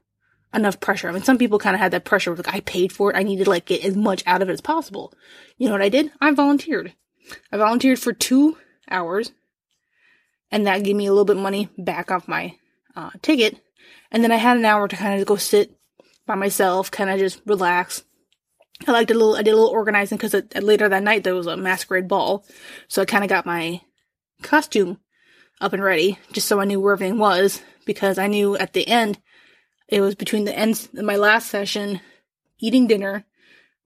enough 0.52 0.80
pressure. 0.80 1.09
I 1.09 1.12
mean, 1.12 1.23
some 1.23 1.38
people 1.38 1.59
kind 1.59 1.75
of 1.75 1.80
had 1.80 1.92
that 1.92 2.04
pressure. 2.04 2.35
Like, 2.37 2.54
I 2.54 2.61
paid 2.61 2.92
for 2.92 3.11
it. 3.11 3.16
I 3.16 3.23
needed 3.23 3.44
to 3.44 3.50
like 3.50 3.64
get 3.64 3.85
as 3.85 3.97
much 3.97 4.23
out 4.26 4.42
of 4.42 4.49
it 4.49 4.52
as 4.52 4.61
possible. 4.61 5.12
You 5.56 5.66
know 5.66 5.73
what 5.73 5.83
I 5.83 5.88
did? 5.88 6.12
I 6.21 6.30
volunteered. 6.33 6.92
I 7.50 7.56
volunteered 7.56 7.99
for 7.99 8.12
two 8.12 8.59
hours, 8.90 9.33
and 10.50 10.66
that 10.66 10.85
gave 10.85 10.97
me 10.97 11.06
a 11.06 11.11
little 11.11 11.25
bit 11.25 11.37
of 11.37 11.42
money 11.42 11.71
back 11.78 12.11
off 12.11 12.28
my 12.28 12.56
uh, 12.94 13.11
ticket. 13.23 13.59
And 14.11 14.23
then 14.23 14.33
I 14.33 14.37
had 14.37 14.56
an 14.56 14.64
hour 14.64 14.87
to 14.87 14.97
kind 14.97 15.18
of 15.18 15.26
go 15.26 15.37
sit 15.37 15.76
by 16.26 16.35
myself, 16.35 16.90
kind 16.90 17.11
of 17.11 17.18
just 17.18 17.40
relax. 17.47 18.04
I 18.87 18.92
liked 18.92 19.11
a 19.11 19.14
little, 19.14 19.37
I 19.37 19.42
did 19.42 19.52
a 19.52 19.56
little 19.56 19.71
organizing 19.71 20.18
because 20.18 20.35
later 20.61 20.88
that 20.88 21.02
night 21.02 21.25
there 21.25 21.35
was 21.35 21.47
a 21.47 21.56
masquerade 21.56 22.09
ball. 22.09 22.44
So 22.88 23.02
I 23.02 23.04
kind 23.04 23.25
of 23.25 23.30
got 23.30 23.47
my 23.47 23.80
costume 24.42 24.99
up 25.64 25.73
and 25.73 25.83
ready 25.83 26.18
just 26.33 26.47
so 26.47 26.61
I 26.61 26.66
knew 26.66 26.78
where 26.78 26.92
everything 26.92 27.18
was 27.18 27.62
because 27.87 28.18
I 28.18 28.26
knew 28.26 28.54
at 28.56 28.75
the 28.75 28.87
end 28.87 29.18
it 29.88 30.02
was 30.02 30.14
between 30.14 30.44
the 30.44 30.56
ends 30.56 30.90
of 30.94 31.04
my 31.04 31.16
last 31.16 31.49
session 31.49 32.00
eating 32.59 32.87
dinner 32.87 33.25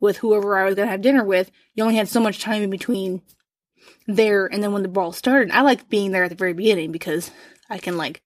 with 0.00 0.16
whoever 0.16 0.56
I 0.56 0.64
was 0.64 0.74
going 0.74 0.86
to 0.86 0.90
have 0.90 1.02
dinner 1.02 1.24
with. 1.24 1.52
You 1.74 1.84
only 1.84 1.96
had 1.96 2.08
so 2.08 2.20
much 2.20 2.40
time 2.40 2.62
in 2.62 2.70
between 2.70 3.22
there 4.08 4.46
and 4.46 4.62
then 4.62 4.72
when 4.72 4.82
the 4.82 4.88
ball 4.88 5.12
started. 5.12 5.52
I 5.52 5.62
like 5.62 5.88
being 5.88 6.10
there 6.10 6.24
at 6.24 6.30
the 6.30 6.36
very 6.36 6.52
beginning 6.52 6.90
because 6.90 7.30
I 7.70 7.78
can 7.78 7.96
like 7.96 8.22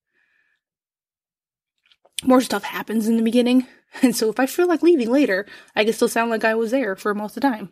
more 2.24 2.40
stuff 2.40 2.64
happens 2.64 3.06
in 3.06 3.16
the 3.16 3.22
beginning. 3.22 3.66
And 4.00 4.16
so 4.16 4.30
if 4.30 4.40
I 4.40 4.46
feel 4.46 4.66
like 4.66 4.82
leaving 4.82 5.10
later, 5.10 5.44
I 5.76 5.84
can 5.84 5.92
still 5.92 6.08
sound 6.08 6.30
like 6.30 6.44
I 6.44 6.54
was 6.54 6.70
there 6.70 6.96
for 6.96 7.14
most 7.14 7.36
of 7.36 7.42
the 7.42 7.50
time. 7.50 7.68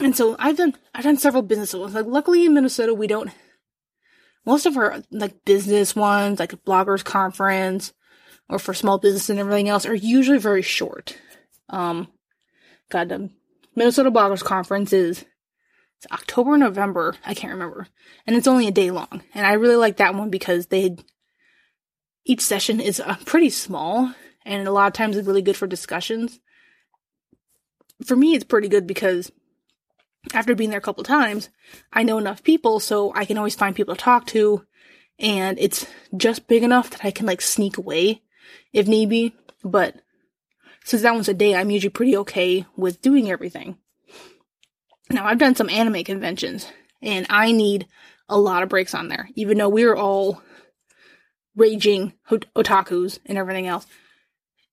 And 0.00 0.16
so 0.16 0.34
I've 0.40 0.56
done 0.56 0.74
I've 0.92 1.04
done 1.04 1.18
several 1.18 1.44
business. 1.44 1.72
Like 1.72 2.04
luckily 2.04 2.44
in 2.44 2.52
Minnesota 2.52 2.94
we 2.94 3.06
don't 3.06 3.30
most 4.46 4.66
of 4.66 4.76
our 4.76 5.02
like 5.10 5.44
business 5.44 5.94
ones, 5.94 6.38
like 6.38 6.52
bloggers 6.64 7.04
conference 7.04 7.92
or 8.48 8.58
for 8.58 8.74
small 8.74 8.98
business 8.98 9.28
and 9.30 9.38
everything 9.38 9.68
else 9.68 9.86
are 9.86 9.94
usually 9.94 10.38
very 10.38 10.62
short. 10.62 11.16
Um, 11.68 12.08
God, 12.90 13.08
the 13.08 13.30
Minnesota 13.74 14.10
Bloggers 14.10 14.42
Conference 14.42 14.92
is 14.92 15.24
it's 15.98 16.12
October, 16.12 16.56
November, 16.56 17.16
I 17.26 17.34
can't 17.34 17.52
remember, 17.52 17.88
and 18.26 18.36
it's 18.36 18.46
only 18.46 18.68
a 18.68 18.72
day 18.72 18.90
long. 18.90 19.22
And 19.34 19.46
I 19.46 19.54
really 19.54 19.76
like 19.76 19.96
that 19.98 20.14
one 20.14 20.30
because 20.30 20.66
they 20.66 20.96
each 22.24 22.40
session 22.40 22.80
is 22.80 23.00
uh, 23.00 23.16
pretty 23.24 23.50
small, 23.50 24.12
and 24.44 24.66
a 24.66 24.72
lot 24.72 24.86
of 24.86 24.92
times 24.92 25.16
it's 25.16 25.26
really 25.26 25.42
good 25.42 25.56
for 25.56 25.66
discussions. 25.66 26.40
For 28.04 28.14
me, 28.14 28.34
it's 28.34 28.44
pretty 28.44 28.68
good 28.68 28.86
because 28.86 29.32
after 30.32 30.54
being 30.54 30.70
there 30.70 30.78
a 30.78 30.82
couple 30.82 31.04
times, 31.04 31.48
I 31.92 32.02
know 32.02 32.18
enough 32.18 32.42
people, 32.42 32.80
so 32.80 33.12
I 33.14 33.24
can 33.24 33.38
always 33.38 33.54
find 33.54 33.74
people 33.74 33.94
to 33.94 34.00
talk 34.00 34.26
to, 34.28 34.64
and 35.18 35.58
it's 35.58 35.86
just 36.16 36.48
big 36.48 36.62
enough 36.62 36.90
that 36.90 37.04
I 37.04 37.10
can 37.10 37.26
like 37.26 37.40
sneak 37.40 37.78
away 37.78 38.22
if 38.72 38.86
need 38.86 39.08
be. 39.08 39.34
But 39.64 39.96
since 40.84 41.02
that 41.02 41.14
one's 41.14 41.28
a 41.28 41.34
day, 41.34 41.54
I'm 41.54 41.70
usually 41.70 41.90
pretty 41.90 42.16
okay 42.18 42.66
with 42.76 43.02
doing 43.02 43.30
everything. 43.30 43.78
Now, 45.10 45.26
I've 45.26 45.38
done 45.38 45.54
some 45.54 45.70
anime 45.70 46.04
conventions, 46.04 46.66
and 47.00 47.26
I 47.30 47.52
need 47.52 47.86
a 48.28 48.38
lot 48.38 48.62
of 48.62 48.68
breaks 48.68 48.94
on 48.94 49.08
there, 49.08 49.28
even 49.34 49.58
though 49.58 49.68
we're 49.68 49.96
all 49.96 50.42
raging 51.56 52.12
otakus 52.30 53.18
and 53.26 53.38
everything 53.38 53.66
else. 53.66 53.86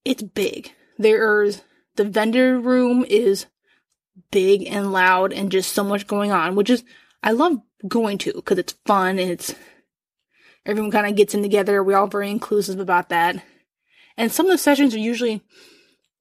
It's 0.04 0.22
big. 0.22 0.72
There's 0.98 1.62
the 1.96 2.04
vendor 2.04 2.60
room 2.60 3.06
is 3.08 3.46
big 4.32 4.68
and 4.68 4.92
loud 4.92 5.34
and 5.34 5.52
just 5.52 5.74
so 5.74 5.84
much 5.84 6.08
going 6.08 6.32
on, 6.32 6.56
which 6.56 6.70
is 6.70 6.84
I 7.24 7.32
love 7.32 7.60
going 7.88 8.18
to 8.20 8.34
because 8.34 8.58
it's 8.58 8.76
fun 8.86 9.20
and 9.20 9.32
it's 9.32 9.54
everyone 10.66 10.92
kind 10.92 11.08
of 11.08 11.16
gets 11.16 11.34
in 11.34 11.42
together. 11.42 11.84
We're 11.84 11.98
all 11.98 12.08
very 12.08 12.30
inclusive 12.30 12.80
about 12.80 13.10
that. 13.10 13.44
And 14.18 14.32
some 14.32 14.46
of 14.46 14.52
the 14.52 14.58
sessions 14.58 14.96
are 14.96 15.00
usually 15.00 15.42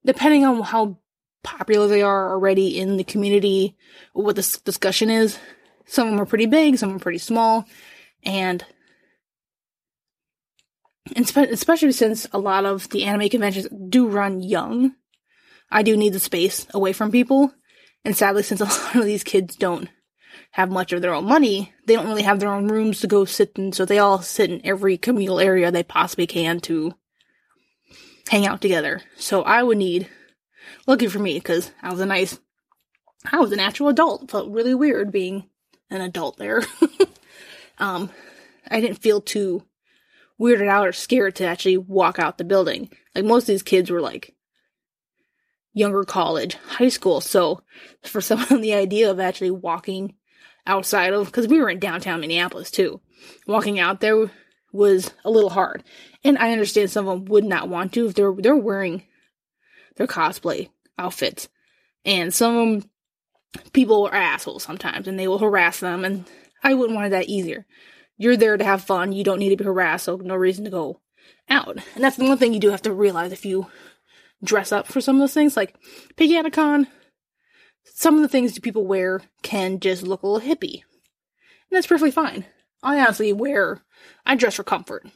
depending 0.05 0.45
on 0.45 0.61
how 0.63 0.99
popular 1.43 1.87
they 1.87 2.03
are 2.03 2.31
already 2.33 2.79
in 2.79 2.97
the 2.97 3.05
community, 3.05 3.77
what 4.13 4.37
the 4.37 4.61
discussion 4.65 5.11
is. 5.11 5.39
Some 5.87 6.09
of 6.09 6.13
them 6.13 6.21
are 6.21 6.27
pretty 6.27 6.47
big, 6.47 6.79
some 6.79 6.97
are 6.97 6.99
pretty 6.99 7.19
small, 7.19 7.67
and 8.25 8.65
especially 11.15 11.93
since 11.93 12.27
a 12.33 12.39
lot 12.39 12.65
of 12.65 12.89
the 12.89 13.05
anime 13.05 13.29
conventions 13.29 13.69
do 13.89 14.09
run 14.09 14.43
young, 14.43 14.95
I 15.71 15.83
do 15.83 15.97
need 15.97 16.15
the 16.15 16.21
space 16.21 16.67
away 16.73 16.95
from 16.95 17.13
people. 17.13 17.53
And 18.05 18.17
sadly, 18.17 18.43
since 18.43 18.61
a 18.61 18.65
lot 18.67 18.97
of 18.97 19.05
these 19.05 19.25
kids 19.25 19.57
don't 19.57 19.89
have 20.53 20.71
much 20.71 20.93
of 20.93 21.03
their 21.03 21.15
own 21.15 21.25
money, 21.25 21.73
they 21.87 21.95
don't 21.95 22.07
really 22.07 22.23
have 22.23 22.41
their 22.41 22.53
own 22.53 22.69
rooms 22.69 23.01
to 23.01 23.07
go 23.07 23.25
sit 23.25 23.53
in, 23.57 23.73
so 23.73 23.85
they 23.85 23.99
all 23.99 24.23
sit 24.23 24.51
in 24.51 24.61
every 24.65 24.97
communal 24.97 25.41
area 25.41 25.71
they 25.71 25.83
possibly 25.83 26.27
can 26.27 26.61
to 26.61 26.95
hang 28.29 28.47
out 28.47 28.61
together. 28.61 29.03
So 29.17 29.43
I 29.43 29.63
would 29.63 29.79
need, 29.79 30.09
lucky 30.87 31.09
for 31.09 31.19
me, 31.19 31.35
because 31.35 31.73
I 31.83 31.91
was 31.91 32.01
a 32.01 32.07
nice, 32.07 32.39
I 33.31 33.39
was 33.39 33.53
an 33.53 33.61
actual 33.61 33.89
adult. 33.89 34.31
Felt 34.31 34.51
really 34.51 34.75
weird 34.75 35.11
being 35.11 35.49
an 35.91 36.01
adult 36.01 36.37
there. 36.37 36.63
um, 37.79 38.11
I 38.71 38.81
didn't 38.81 39.03
feel 39.03 39.21
too 39.21 39.65
weirded 40.41 40.69
out 40.69 40.87
or 40.87 40.93
scared 40.93 41.37
to 41.37 41.45
actually 41.45 41.79
walk 41.79 42.19
out 42.19 42.39
the 42.39 42.45
building. 42.45 42.91
Like 43.15 43.25
most 43.25 43.45
of 43.45 43.49
these 43.49 43.63
kids 43.63 43.91
were 43.91 44.01
like 44.01 44.34
younger 45.75 46.05
college, 46.05 46.55
high 46.55 46.89
school. 46.89 47.21
So 47.21 47.63
for 48.03 48.21
some 48.21 48.41
of 48.41 48.49
them, 48.49 48.63
the 48.63 48.75
idea 48.75 49.11
of 49.11 49.21
actually 49.21 49.51
walking 49.51 50.15
outside 50.67 51.13
of, 51.13 51.27
because 51.27 51.49
we 51.49 51.61
were 51.61 51.69
in 51.69 51.81
downtown 51.81 52.21
Minneapolis 52.21 52.71
too, 52.71 53.01
walking 53.47 53.79
out 53.79 54.01
there 54.01 54.31
was 54.73 55.13
a 55.25 55.31
little 55.31 55.51
hard. 55.51 55.85
And 56.23 56.39
I 56.39 56.53
understand 56.53 56.91
some 56.91 57.07
of 57.07 57.19
them 57.19 57.25
would 57.27 57.45
not 57.45 57.69
want 57.69 57.93
to 57.93 58.07
if 58.07 58.15
they're 58.15 58.33
they're 58.33 58.57
wearing 58.57 59.03
their 59.97 60.07
cosplay 60.07 60.71
outfits. 60.99 61.49
And 62.05 62.33
some 62.33 62.89
people 63.73 64.07
are 64.07 64.15
assholes 64.15 64.63
sometimes 64.63 65.07
and 65.07 65.19
they 65.19 65.29
will 65.29 65.39
harass 65.39 65.81
them 65.81 66.05
and 66.05 66.25
I 66.63 66.75
wouldn't 66.75 66.95
want 66.95 67.09
it 67.09 67.11
that 67.11 67.29
easier. 67.29 67.67
You're 68.17 68.37
there 68.37 68.57
to 68.57 68.65
have 68.65 68.83
fun, 68.83 69.13
you 69.13 69.25
don't 69.25 69.39
need 69.39 69.51
to 69.51 69.57
be 69.57 69.65
harassed, 69.65 70.05
so 70.05 70.17
no 70.17 70.35
reason 70.37 70.65
to 70.65 70.71
go 70.71 71.01
out. 71.49 71.77
And 71.95 72.03
that's 72.03 72.17
the 72.17 72.27
one 72.27 72.39
thing 72.39 72.55
you 72.55 72.61
do 72.61 72.71
have 72.71 72.83
to 72.83 72.93
realize 72.93 73.33
if 73.33 73.45
you 73.45 73.67
dress 74.45 74.73
up 74.73 74.87
for 74.87 75.01
some 75.01 75.17
of 75.17 75.21
those 75.21 75.35
things, 75.35 75.57
like 75.57 75.77
Pig 76.17 76.31
some 77.85 78.17
of 78.17 78.23
the 78.23 78.29
things 78.29 78.59
people 78.59 78.87
wear 78.87 79.21
can 79.43 79.81
just 79.81 80.03
look 80.03 80.23
a 80.23 80.27
little 80.27 80.49
hippie. 80.49 80.83
And 80.83 81.77
that's 81.77 81.87
perfectly 81.87 82.11
fine. 82.11 82.45
I 82.83 83.01
honestly 83.01 83.33
wear, 83.33 83.83
I 84.27 84.37
dress 84.37 84.55
for 84.55 84.65
comfort. 84.65 85.07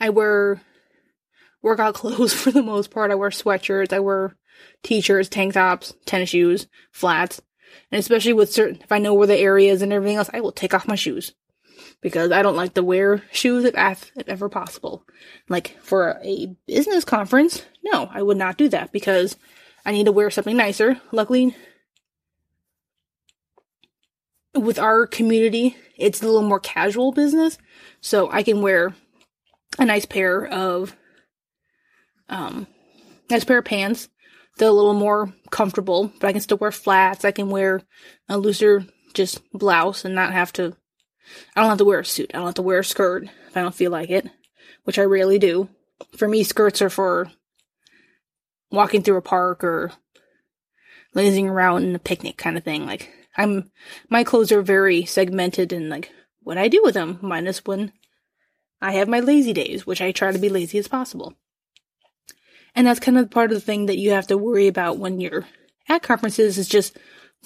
I 0.00 0.10
wear 0.10 0.60
workout 1.62 1.94
clothes 1.94 2.32
for 2.32 2.50
the 2.50 2.62
most 2.62 2.90
part. 2.90 3.10
I 3.10 3.14
wear 3.14 3.30
sweatshirts, 3.30 3.92
I 3.92 4.00
wear 4.00 4.36
t-shirts, 4.82 5.28
tank 5.28 5.54
tops, 5.54 5.94
tennis 6.06 6.30
shoes, 6.30 6.66
flats. 6.92 7.40
And 7.90 7.98
especially 7.98 8.32
with 8.32 8.52
certain, 8.52 8.80
if 8.82 8.90
I 8.90 8.98
know 8.98 9.14
where 9.14 9.26
the 9.26 9.36
area 9.36 9.72
is 9.72 9.82
and 9.82 9.92
everything 9.92 10.16
else, 10.16 10.30
I 10.32 10.40
will 10.40 10.52
take 10.52 10.72
off 10.72 10.88
my 10.88 10.94
shoes. 10.94 11.34
Because 12.00 12.30
I 12.30 12.42
don't 12.42 12.56
like 12.56 12.74
to 12.74 12.82
wear 12.82 13.22
shoes 13.32 13.64
if, 13.64 13.74
if 14.16 14.28
ever 14.28 14.48
possible. 14.48 15.04
Like 15.48 15.76
for 15.82 16.20
a 16.22 16.54
business 16.66 17.04
conference, 17.04 17.64
no, 17.82 18.08
I 18.12 18.22
would 18.22 18.36
not 18.36 18.56
do 18.56 18.68
that 18.68 18.92
because 18.92 19.36
I 19.84 19.92
need 19.92 20.04
to 20.04 20.12
wear 20.12 20.30
something 20.30 20.56
nicer. 20.56 21.00
Luckily, 21.10 21.56
with 24.54 24.78
our 24.78 25.06
community, 25.06 25.76
it's 25.96 26.22
a 26.22 26.26
little 26.26 26.42
more 26.42 26.60
casual 26.60 27.12
business, 27.12 27.58
so 28.00 28.30
I 28.30 28.42
can 28.42 28.62
wear 28.62 28.94
a 29.78 29.84
nice 29.84 30.06
pair 30.06 30.46
of 30.46 30.96
um 32.28 32.66
nice 33.30 33.44
pair 33.44 33.58
of 33.58 33.64
pants. 33.64 34.08
They're 34.56 34.68
a 34.68 34.72
little 34.72 34.94
more 34.94 35.32
comfortable, 35.50 36.12
but 36.20 36.26
I 36.28 36.32
can 36.32 36.40
still 36.40 36.58
wear 36.58 36.72
flats. 36.72 37.24
I 37.24 37.30
can 37.30 37.48
wear 37.48 37.82
a 38.28 38.38
looser 38.38 38.84
just 39.14 39.40
blouse 39.52 40.04
and 40.04 40.14
not 40.14 40.32
have 40.32 40.52
to 40.54 40.76
I 41.54 41.60
don't 41.60 41.70
have 41.70 41.78
to 41.78 41.84
wear 41.84 42.00
a 42.00 42.04
suit. 42.04 42.30
I 42.34 42.38
don't 42.38 42.46
have 42.46 42.54
to 42.54 42.62
wear 42.62 42.80
a 42.80 42.84
skirt 42.84 43.24
if 43.24 43.56
I 43.56 43.62
don't 43.62 43.74
feel 43.74 43.90
like 43.90 44.10
it, 44.10 44.28
which 44.84 44.98
I 44.98 45.02
rarely 45.02 45.38
do. 45.38 45.68
For 46.16 46.28
me, 46.28 46.42
skirts 46.42 46.80
are 46.82 46.90
for 46.90 47.30
walking 48.70 49.02
through 49.02 49.16
a 49.16 49.22
park 49.22 49.64
or 49.64 49.92
lazing 51.14 51.48
around 51.48 51.84
in 51.84 51.94
a 51.94 52.00
picnic 52.00 52.36
kind 52.36 52.56
of 52.56 52.64
thing. 52.64 52.86
Like 52.86 53.10
I'm 53.36 53.70
my 54.08 54.24
clothes 54.24 54.52
are 54.52 54.62
very 54.62 55.04
segmented 55.04 55.72
and 55.72 55.88
like 55.88 56.10
what 56.42 56.58
I 56.58 56.68
do 56.68 56.82
with 56.82 56.94
them, 56.94 57.18
minus 57.20 57.64
when 57.64 57.92
I 58.80 58.92
have 58.92 59.08
my 59.08 59.20
lazy 59.20 59.52
days, 59.52 59.86
which 59.86 60.00
I 60.00 60.12
try 60.12 60.32
to 60.32 60.38
be 60.38 60.48
lazy 60.48 60.78
as 60.78 60.88
possible. 60.88 61.34
And 62.74 62.86
that's 62.86 63.00
kind 63.00 63.18
of 63.18 63.30
part 63.30 63.50
of 63.50 63.56
the 63.56 63.60
thing 63.60 63.86
that 63.86 63.98
you 63.98 64.12
have 64.12 64.28
to 64.28 64.38
worry 64.38 64.68
about 64.68 64.98
when 64.98 65.20
you're 65.20 65.46
at 65.88 66.02
conferences 66.02 66.58
is 66.58 66.68
just 66.68 66.96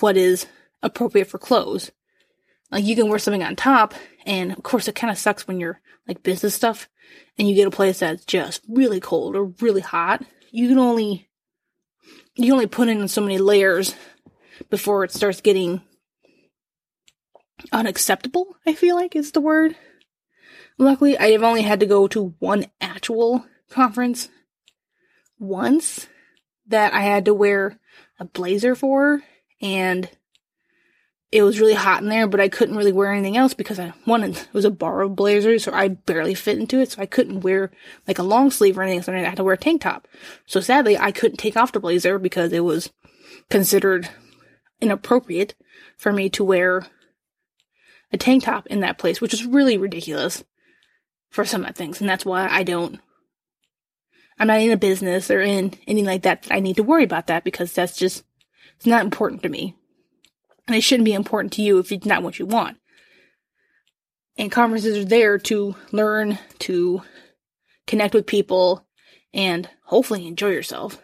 what 0.01 0.17
is 0.17 0.47
appropriate 0.83 1.29
for 1.29 1.39
clothes. 1.39 1.91
Like 2.73 2.85
you 2.85 2.97
can 2.97 3.09
wear 3.09 3.19
something 3.19 3.43
on 3.43 3.55
top, 3.55 3.95
and 4.25 4.51
of 4.51 4.63
course 4.63 4.89
it 4.89 4.95
kind 4.95 5.11
of 5.11 5.19
sucks 5.19 5.47
when 5.47 5.61
you're 5.61 5.81
like 6.09 6.23
business 6.23 6.55
stuff 6.55 6.89
and 7.39 7.49
you 7.49 7.55
get 7.55 7.69
a 7.69 7.71
place 7.71 8.01
that's 8.01 8.25
just 8.25 8.63
really 8.69 8.99
cold 8.99 9.37
or 9.37 9.53
really 9.61 9.83
hot. 9.83 10.25
You 10.51 10.69
can 10.69 10.79
only 10.79 11.29
you 12.35 12.53
only 12.53 12.67
put 12.67 12.89
in 12.89 13.07
so 13.09 13.21
many 13.21 13.39
layers 13.39 13.95
before 14.71 15.05
it 15.05 15.13
starts 15.13 15.41
getting 15.41 15.83
unacceptable, 17.71 18.57
I 18.67 18.75
feel 18.75 18.97
like 18.97 19.15
is 19.15 19.33
the 19.33 19.41
word. 19.41 19.77
Luckily, 20.79 21.19
I 21.19 21.31
have 21.33 21.43
only 21.43 21.63
had 21.63 21.81
to 21.81 21.87
go 21.87 22.09
to 22.09 22.35
one 22.39 22.67
actual 22.81 23.45
conference 23.71 24.29
once 25.39 26.07
that 26.67 26.95
I 26.95 27.01
had 27.03 27.27
to 27.27 27.35
wear 27.35 27.79
a 28.19 28.25
blazer 28.25 28.75
for, 28.75 29.23
and 29.61 30.09
it 31.33 31.43
was 31.43 31.59
really 31.59 31.75
hot 31.75 32.03
in 32.03 32.11
there, 32.11 32.29
but 32.29 32.41
I 32.41 32.51
couldn't 32.51 32.77
really 32.77 32.93
wear 32.93 33.11
anything 33.11 33.39
else 33.39 33.55
because 33.55 33.81
I 33.81 33.95
wanted 34.07 34.37
it 34.37 34.49
was 34.53 34.67
a 34.67 34.71
borrowed 34.71 35.17
blazer, 35.17 35.59
so 35.59 35.73
I 35.73 35.89
barely 35.89 36.35
fit 36.35 36.59
into 36.59 36.79
it, 36.79 36.93
so 36.93 37.01
I 37.01 37.07
couldn't 37.07 37.41
wear 37.41 37.71
like 38.07 38.19
a 38.19 38.23
long 38.23 38.51
sleeve 38.51 38.79
or 38.79 38.83
anything, 38.83 39.03
so 39.03 39.15
I 39.15 39.21
had 39.21 39.37
to 39.37 39.45
wear 39.45 39.55
a 39.55 39.59
tank 39.59 39.81
top. 39.81 40.07
So 40.45 40.61
sadly, 40.61 40.99
I 40.99 41.11
couldn't 41.11 41.39
take 41.39 41.57
off 41.57 41.73
the 41.73 41.81
blazer 41.81 42.19
because 42.19 42.53
it 42.53 42.61
was 42.61 42.91
considered 43.49 44.11
inappropriate 44.83 45.55
for 45.97 46.13
me 46.13 46.29
to 46.29 46.45
wear 46.45 46.87
a 48.13 48.19
tank 48.19 48.45
top 48.45 48.67
in 48.67 48.81
that 48.81 48.99
place, 48.99 49.23
which 49.23 49.33
is 49.33 49.47
really 49.47 49.79
ridiculous 49.79 50.45
for 51.31 51.47
some 51.47 51.63
of 51.63 51.69
the 51.69 51.73
things. 51.73 51.99
And 51.99 52.11
that's 52.11 52.27
why 52.27 52.47
I 52.47 52.63
don't, 52.63 53.01
I'm 54.39 54.49
not 54.49 54.61
in 54.61 54.71
a 54.71 54.77
business 54.77 55.31
or 55.31 55.41
in 55.41 55.73
anything 55.87 56.05
like 56.05 56.23
that 56.23 56.43
that 56.43 56.53
I 56.53 56.61
need 56.61 56.77
to 56.77 56.83
worry 56.83 57.05
about 57.05 57.29
that 57.29 57.43
because 57.43 57.73
that's 57.73 57.97
just, 57.97 58.23
it's 58.77 58.85
not 58.85 59.03
important 59.05 59.43
to 59.45 59.49
me. 59.49 59.77
And 60.67 60.77
it 60.77 60.83
shouldn't 60.83 61.05
be 61.05 61.13
important 61.13 61.53
to 61.55 61.63
you 61.63 61.79
if 61.79 61.91
it's 61.91 62.07
not 62.07 62.23
what 62.23 62.39
you 62.39 62.47
want. 62.47 62.79
And 64.37 64.51
conferences 64.51 64.97
are 64.97 65.05
there 65.05 65.39
to 65.39 65.75
learn, 65.91 66.39
to 66.61 67.03
connect 67.87 68.15
with 68.15 68.27
people, 68.27 68.87
and 69.35 69.69
hopefully 69.85 70.27
enjoy 70.27 70.51
yourself. 70.51 71.01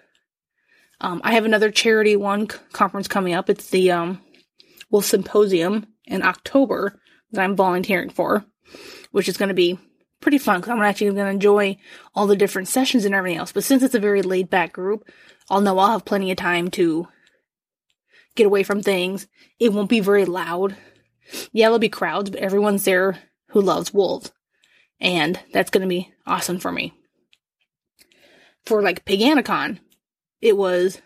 Um, 1.00 1.20
I 1.24 1.32
have 1.32 1.44
another 1.44 1.70
charity 1.70 2.16
one 2.16 2.46
conference 2.46 3.08
coming 3.08 3.34
up. 3.34 3.50
It's 3.50 3.70
the 3.70 3.90
um, 3.90 4.20
Wolf 4.90 5.04
Symposium 5.04 5.86
in 6.06 6.22
October 6.22 7.00
that 7.32 7.42
I'm 7.42 7.56
volunteering 7.56 8.10
for, 8.10 8.44
which 9.12 9.28
is 9.28 9.36
going 9.36 9.50
to 9.50 9.54
be 9.54 9.78
pretty 10.20 10.38
fun 10.38 10.60
because 10.60 10.72
I'm 10.72 10.82
actually 10.82 11.12
going 11.12 11.26
to 11.26 11.30
enjoy 11.30 11.76
all 12.14 12.26
the 12.26 12.36
different 12.36 12.68
sessions 12.68 13.04
and 13.04 13.14
everything 13.14 13.38
else. 13.38 13.52
But 13.52 13.64
since 13.64 13.82
it's 13.82 13.94
a 13.94 14.00
very 14.00 14.22
laid 14.22 14.50
back 14.50 14.72
group, 14.72 15.08
I'll 15.48 15.60
know 15.60 15.78
I'll 15.78 15.92
have 15.92 16.04
plenty 16.04 16.30
of 16.30 16.36
time 16.36 16.70
to 16.72 17.06
get 18.38 18.46
away 18.46 18.62
from 18.62 18.82
things. 18.82 19.26
It 19.58 19.72
won't 19.72 19.90
be 19.90 20.00
very 20.00 20.24
loud. 20.24 20.76
Yeah, 21.52 21.66
there'll 21.66 21.78
be 21.78 21.90
crowds, 21.90 22.30
but 22.30 22.40
everyone's 22.40 22.84
there 22.84 23.18
who 23.48 23.60
loves 23.60 23.92
wolves. 23.92 24.32
And 25.00 25.38
that's 25.52 25.70
going 25.70 25.82
to 25.82 25.88
be 25.88 26.12
awesome 26.26 26.58
for 26.58 26.72
me. 26.72 26.94
For 28.64 28.82
like 28.82 29.04
Paganicon, 29.04 29.80
it 30.40 30.56
was 30.56 31.00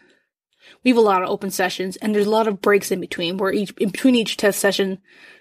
we 0.85 0.91
have 0.91 0.99
a 0.99 1.03
lot 1.03 1.23
of 1.23 1.29
open 1.29 1.51
sessions 1.51 1.97
and 1.97 2.15
there's 2.15 2.27
a 2.27 2.31
lot 2.31 2.47
of 2.47 2.61
breaks 2.61 2.91
in 2.91 3.01
between 3.01 3.37
where 3.37 3.53
each 3.53 3.73
in 3.79 3.91
between 3.91 4.15
each 4.15 4.37
test 4.37 4.59
session 4.59 4.99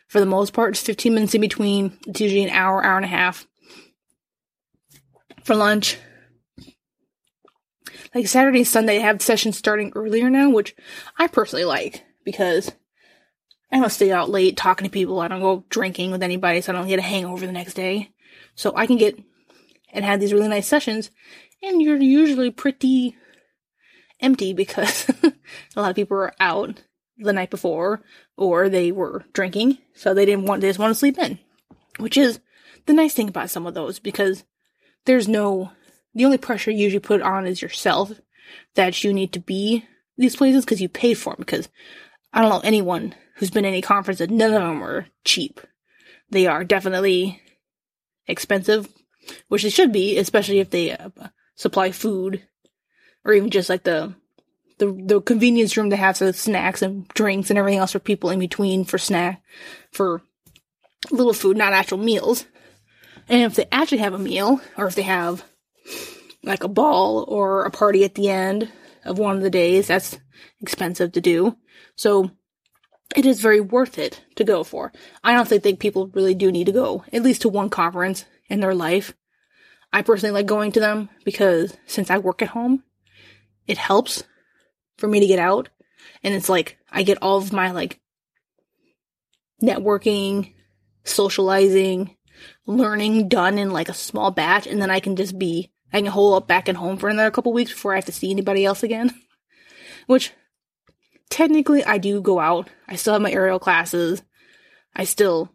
for 0.08 0.20
the 0.20 0.26
most 0.26 0.54
part 0.54 0.72
it's 0.72 0.82
15 0.82 1.14
minutes 1.14 1.36
in 1.36 1.42
between 1.42 1.98
it's 2.08 2.20
usually 2.20 2.44
an 2.44 2.50
hour 2.50 2.84
hour 2.84 2.98
and 2.98 3.06
a 3.06 3.10
half 3.10 3.48
for 5.44 5.56
lunch 5.56 5.98
like 8.14 8.28
saturday 8.28 8.64
sunday 8.64 9.00
have 9.00 9.22
sessions 9.22 9.58
starting 9.58 9.92
earlier 9.96 10.30
now 10.30 10.50
which 10.50 10.76
i 11.18 11.28
personally 11.28 11.66
like 11.66 12.04
because 12.24 12.72
i 13.72 13.80
don't 13.80 13.90
stay 13.90 14.12
out 14.12 14.30
late 14.30 14.58
talking 14.58 14.86
to 14.86 14.92
people 14.92 15.20
i 15.20 15.28
don't 15.28 15.42
go 15.42 15.64
drinking 15.70 16.12
with 16.12 16.24
anybody 16.24 16.62
so 16.62 16.72
i 16.72 16.76
don't 16.76 16.88
get 16.88 17.00
a 17.00 17.04
hangover 17.04 17.46
the 17.46 17.52
next 17.52 17.74
day 17.74 18.12
so 18.56 18.74
i 18.76 18.86
can 18.86 18.98
get 18.98 19.18
and 19.94 20.06
have 20.06 20.20
these 20.20 20.34
really 20.34 20.48
nice 20.48 20.68
sessions 20.68 21.12
and 21.64 21.82
you're 21.82 21.98
usually 21.98 22.52
pretty 22.52 23.16
empty 24.20 24.54
because 24.54 25.10
a 25.76 25.82
lot 25.82 25.90
of 25.90 25.96
people 25.96 26.18
were 26.18 26.34
out 26.40 26.84
the 27.18 27.34
night 27.34 27.50
before 27.50 28.02
or 28.38 28.70
they 28.70 28.92
were 28.92 29.26
drinking, 29.34 29.78
so 29.94 30.14
they 30.14 30.26
didn't 30.26 30.46
want 30.46 30.62
they 30.62 30.70
just 30.70 30.80
want 30.80 30.92
to 30.92 31.00
sleep 31.00 31.18
in. 31.18 31.40
Which 32.00 32.18
is 32.18 32.40
the 32.86 32.94
nice 32.94 33.14
thing 33.14 33.30
about 33.30 33.50
some 33.50 33.68
of 33.68 33.74
those 33.74 34.00
because 34.00 34.44
there's 35.06 35.28
no 35.28 35.72
the 36.14 36.26
only 36.26 36.38
pressure 36.38 36.72
you 36.72 36.80
usually 36.80 37.00
put 37.00 37.22
on 37.22 37.48
is 37.48 37.62
yourself 37.62 38.12
that 38.76 39.04
you 39.04 39.14
need 39.14 39.34
to 39.34 39.40
be 39.40 39.86
these 40.18 40.36
places 40.36 40.66
because 40.66 40.82
you 40.82 40.90
paid 40.90 41.16
for 41.16 41.34
them 41.34 41.40
because 41.40 41.70
I 42.34 42.42
don't 42.42 42.50
know 42.50 42.62
anyone 42.64 43.16
who's 43.36 43.50
been 43.50 43.66
any 43.66 43.82
conference 43.82 44.20
that 44.20 44.30
none 44.30 44.54
of 44.54 44.62
them 44.62 44.84
are 44.84 45.08
cheap. 45.24 45.62
They 46.30 46.48
are 46.48 46.64
definitely 46.64 47.42
expensive, 48.28 48.88
which 49.48 49.64
they 49.64 49.70
should 49.70 49.92
be, 49.92 50.18
especially 50.18 50.60
if 50.60 50.70
they 50.70 50.92
uh, 50.92 51.10
supply 51.56 51.92
food 51.92 52.44
or 53.26 53.34
even 53.34 53.50
just 53.50 53.70
like 53.70 53.84
the 53.84 54.14
the 54.78 54.92
the 55.06 55.22
convenience 55.22 55.78
room 55.78 55.90
to 55.90 55.96
have 55.96 56.18
the 56.18 56.34
snacks 56.34 56.82
and 56.82 57.08
drinks 57.10 57.50
and 57.50 57.60
everything 57.60 57.80
else 57.80 57.92
for 57.92 58.00
people 58.00 58.30
in 58.30 58.40
between 58.40 58.84
for 58.84 58.98
snack 58.98 59.42
for 59.92 60.22
little 61.12 61.34
food, 61.34 61.58
not 61.58 61.74
actual 61.74 61.98
meals. 61.98 62.46
And 63.30 63.42
if 63.44 63.56
they 63.56 63.66
actually 63.72 64.00
have 64.00 64.14
a 64.14 64.20
meal, 64.20 64.62
or 64.78 64.88
if 64.88 64.96
they 64.96 65.04
have 65.04 65.44
like 66.44 66.64
a 66.64 66.70
ball 66.70 67.26
or 67.28 67.66
a 67.66 67.72
party 67.72 68.04
at 68.04 68.16
the 68.16 68.30
end 68.30 68.72
of 69.06 69.20
one 69.20 69.36
of 69.36 69.44
the 69.44 69.50
days, 69.50 69.88
that's 69.88 70.20
expensive 70.62 71.12
to 71.14 71.22
do. 71.22 71.58
So 71.96 72.32
it 73.16 73.26
is 73.26 73.42
very 73.42 73.60
worth 73.60 73.98
it 73.98 74.24
to 74.36 74.44
go 74.44 74.64
for. 74.64 74.92
I 75.24 75.34
don't 75.34 75.48
think 75.48 75.80
people 75.80 76.08
really 76.08 76.34
do 76.34 76.52
need 76.52 76.66
to 76.66 76.72
go 76.72 77.04
at 77.12 77.24
least 77.24 77.42
to 77.42 77.50
one 77.50 77.70
conference 77.70 78.26
in 78.50 78.60
their 78.60 78.76
life. 78.76 79.14
I 79.94 80.02
personally 80.02 80.34
like 80.34 80.46
going 80.46 80.72
to 80.74 80.80
them 80.80 81.10
because 81.26 81.76
since 81.86 82.10
I 82.10 82.18
work 82.18 82.42
at 82.42 82.50
home, 82.50 82.84
it 83.68 83.78
helps 83.78 84.24
for 84.98 85.08
me 85.08 85.20
to 85.20 85.28
get 85.28 85.40
out. 85.40 85.70
And 86.24 86.34
it's 86.34 86.50
like, 86.50 86.78
I 86.90 87.04
get 87.04 87.22
all 87.22 87.38
of 87.38 87.52
my 87.52 87.72
like 87.72 88.00
networking, 89.62 90.54
socializing, 91.04 92.16
learning 92.66 93.28
done 93.28 93.58
in 93.58 93.72
like 93.72 93.90
a 93.90 93.94
small 93.94 94.32
batch. 94.32 94.66
And 94.68 94.82
then 94.82 94.90
I 94.90 95.00
can 95.00 95.16
just 95.16 95.38
be, 95.38 95.72
I 95.94 96.02
can 96.02 96.12
hold 96.12 96.36
up 96.36 96.48
back 96.48 96.70
at 96.70 96.76
home 96.76 96.98
for 96.98 97.10
another 97.10 97.32
couple 97.32 97.54
weeks 97.54 97.72
before 97.72 97.94
I 97.94 97.98
have 97.98 98.06
to 98.06 98.12
see 98.12 98.32
anybody 98.32 98.66
else 98.66 98.84
again. 98.84 99.14
Which 100.08 100.32
technically 101.30 101.84
I 101.84 101.98
do 101.98 102.22
go 102.22 102.40
out. 102.40 102.70
I 102.88 102.96
still 102.96 103.14
have 103.14 103.22
my 103.22 103.32
aerial 103.32 103.60
classes. 103.60 104.22
I 104.96 105.04
still 105.04 105.52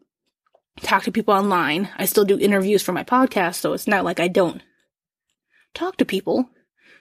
talk 0.83 1.05
to 1.05 1.13
people 1.13 1.35
online. 1.35 1.89
I 1.97 2.05
still 2.05 2.25
do 2.25 2.39
interviews 2.39 2.83
for 2.83 2.93
my 2.93 3.05
podcast. 3.05 3.57
So 3.57 3.73
it's 3.73 3.87
not 3.87 4.05
like 4.05 4.21
I 4.21 4.29
don't 4.29 4.63
talk 5.75 5.97
to 5.99 6.05
people. 6.05 6.49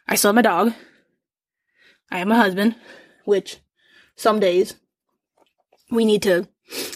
I 0.07 0.15
still 0.15 0.29
have 0.29 0.35
my 0.35 0.41
dog. 0.41 0.73
I 2.11 2.19
have 2.19 2.27
my 2.27 2.35
husband, 2.35 2.75
which 3.25 3.57
some 4.15 4.39
days 4.39 4.75
we 5.91 6.05
need 6.05 6.21
to, 6.23 6.47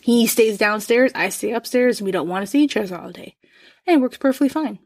he 0.04 0.28
stays 0.28 0.58
downstairs, 0.58 1.12
I 1.16 1.30
stay 1.30 1.52
upstairs, 1.52 2.00
and 2.00 2.06
we 2.06 2.12
don't 2.12 2.30
want 2.30 2.44
to 2.44 2.48
see 2.48 2.64
each 2.64 2.78
other 2.78 2.98
all 2.98 3.12
day. 3.12 3.36
And 3.86 3.98
it 3.98 4.02
works 4.02 4.18
perfectly 4.18 4.50
fine. 4.50 4.80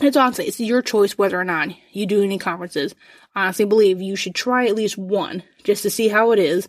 It's 0.00 0.16
honestly, 0.16 0.46
it's 0.46 0.58
your 0.58 0.82
choice 0.82 1.18
whether 1.18 1.38
or 1.38 1.44
not 1.44 1.68
you 1.92 2.06
do 2.06 2.22
any 2.22 2.38
conferences. 2.38 2.94
I 3.34 3.44
honestly 3.44 3.66
believe 3.66 4.00
you 4.00 4.16
should 4.16 4.34
try 4.34 4.66
at 4.66 4.74
least 4.74 4.96
one 4.96 5.42
just 5.64 5.82
to 5.82 5.90
see 5.90 6.08
how 6.08 6.32
it 6.32 6.38
is, 6.38 6.68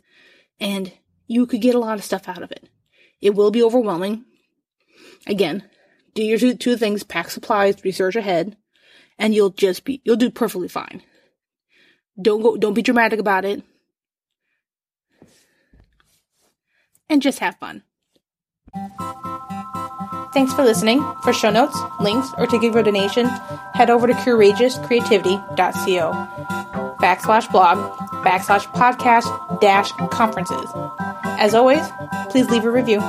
and 0.59 0.91
you 1.27 1.45
could 1.45 1.61
get 1.61 1.75
a 1.75 1.79
lot 1.79 1.97
of 1.97 2.03
stuff 2.03 2.27
out 2.27 2.43
of 2.43 2.51
it. 2.51 2.67
It 3.21 3.33
will 3.33 3.51
be 3.51 3.63
overwhelming. 3.63 4.25
Again, 5.25 5.63
do 6.13 6.23
your 6.23 6.37
two, 6.37 6.55
two 6.55 6.75
things, 6.75 7.03
pack 7.03 7.29
supplies, 7.29 7.83
research 7.83 8.15
ahead, 8.15 8.57
and 9.17 9.33
you'll 9.33 9.51
just 9.51 9.85
be 9.85 10.01
you'll 10.03 10.15
do 10.17 10.29
perfectly 10.29 10.67
fine. 10.67 11.01
Don't 12.21 12.41
go 12.41 12.57
don't 12.57 12.73
be 12.73 12.81
dramatic 12.81 13.19
about 13.19 13.45
it. 13.45 13.63
And 17.09 17.21
just 17.21 17.39
have 17.39 17.55
fun. 17.55 17.83
Thanks 20.33 20.51
for 20.53 20.63
listening. 20.63 20.99
For 21.21 21.31
show 21.31 21.51
notes, 21.51 21.77
links, 21.99 22.33
or 22.37 22.47
to 22.47 22.59
give 22.59 22.75
a 22.75 22.81
donation, 22.83 23.27
head 23.75 23.89
over 23.89 24.07
to 24.07 24.13
courageouscreativity.co 24.13 26.11
backslash 26.97 27.51
blog 27.51 27.77
backslash 28.23 28.65
podcast 28.71 29.61
dash 29.61 29.91
conferences. 30.09 30.71
As 31.23 31.53
always, 31.53 31.85
please 32.29 32.49
leave 32.49 32.63
a 32.65 32.71
review. 32.71 32.99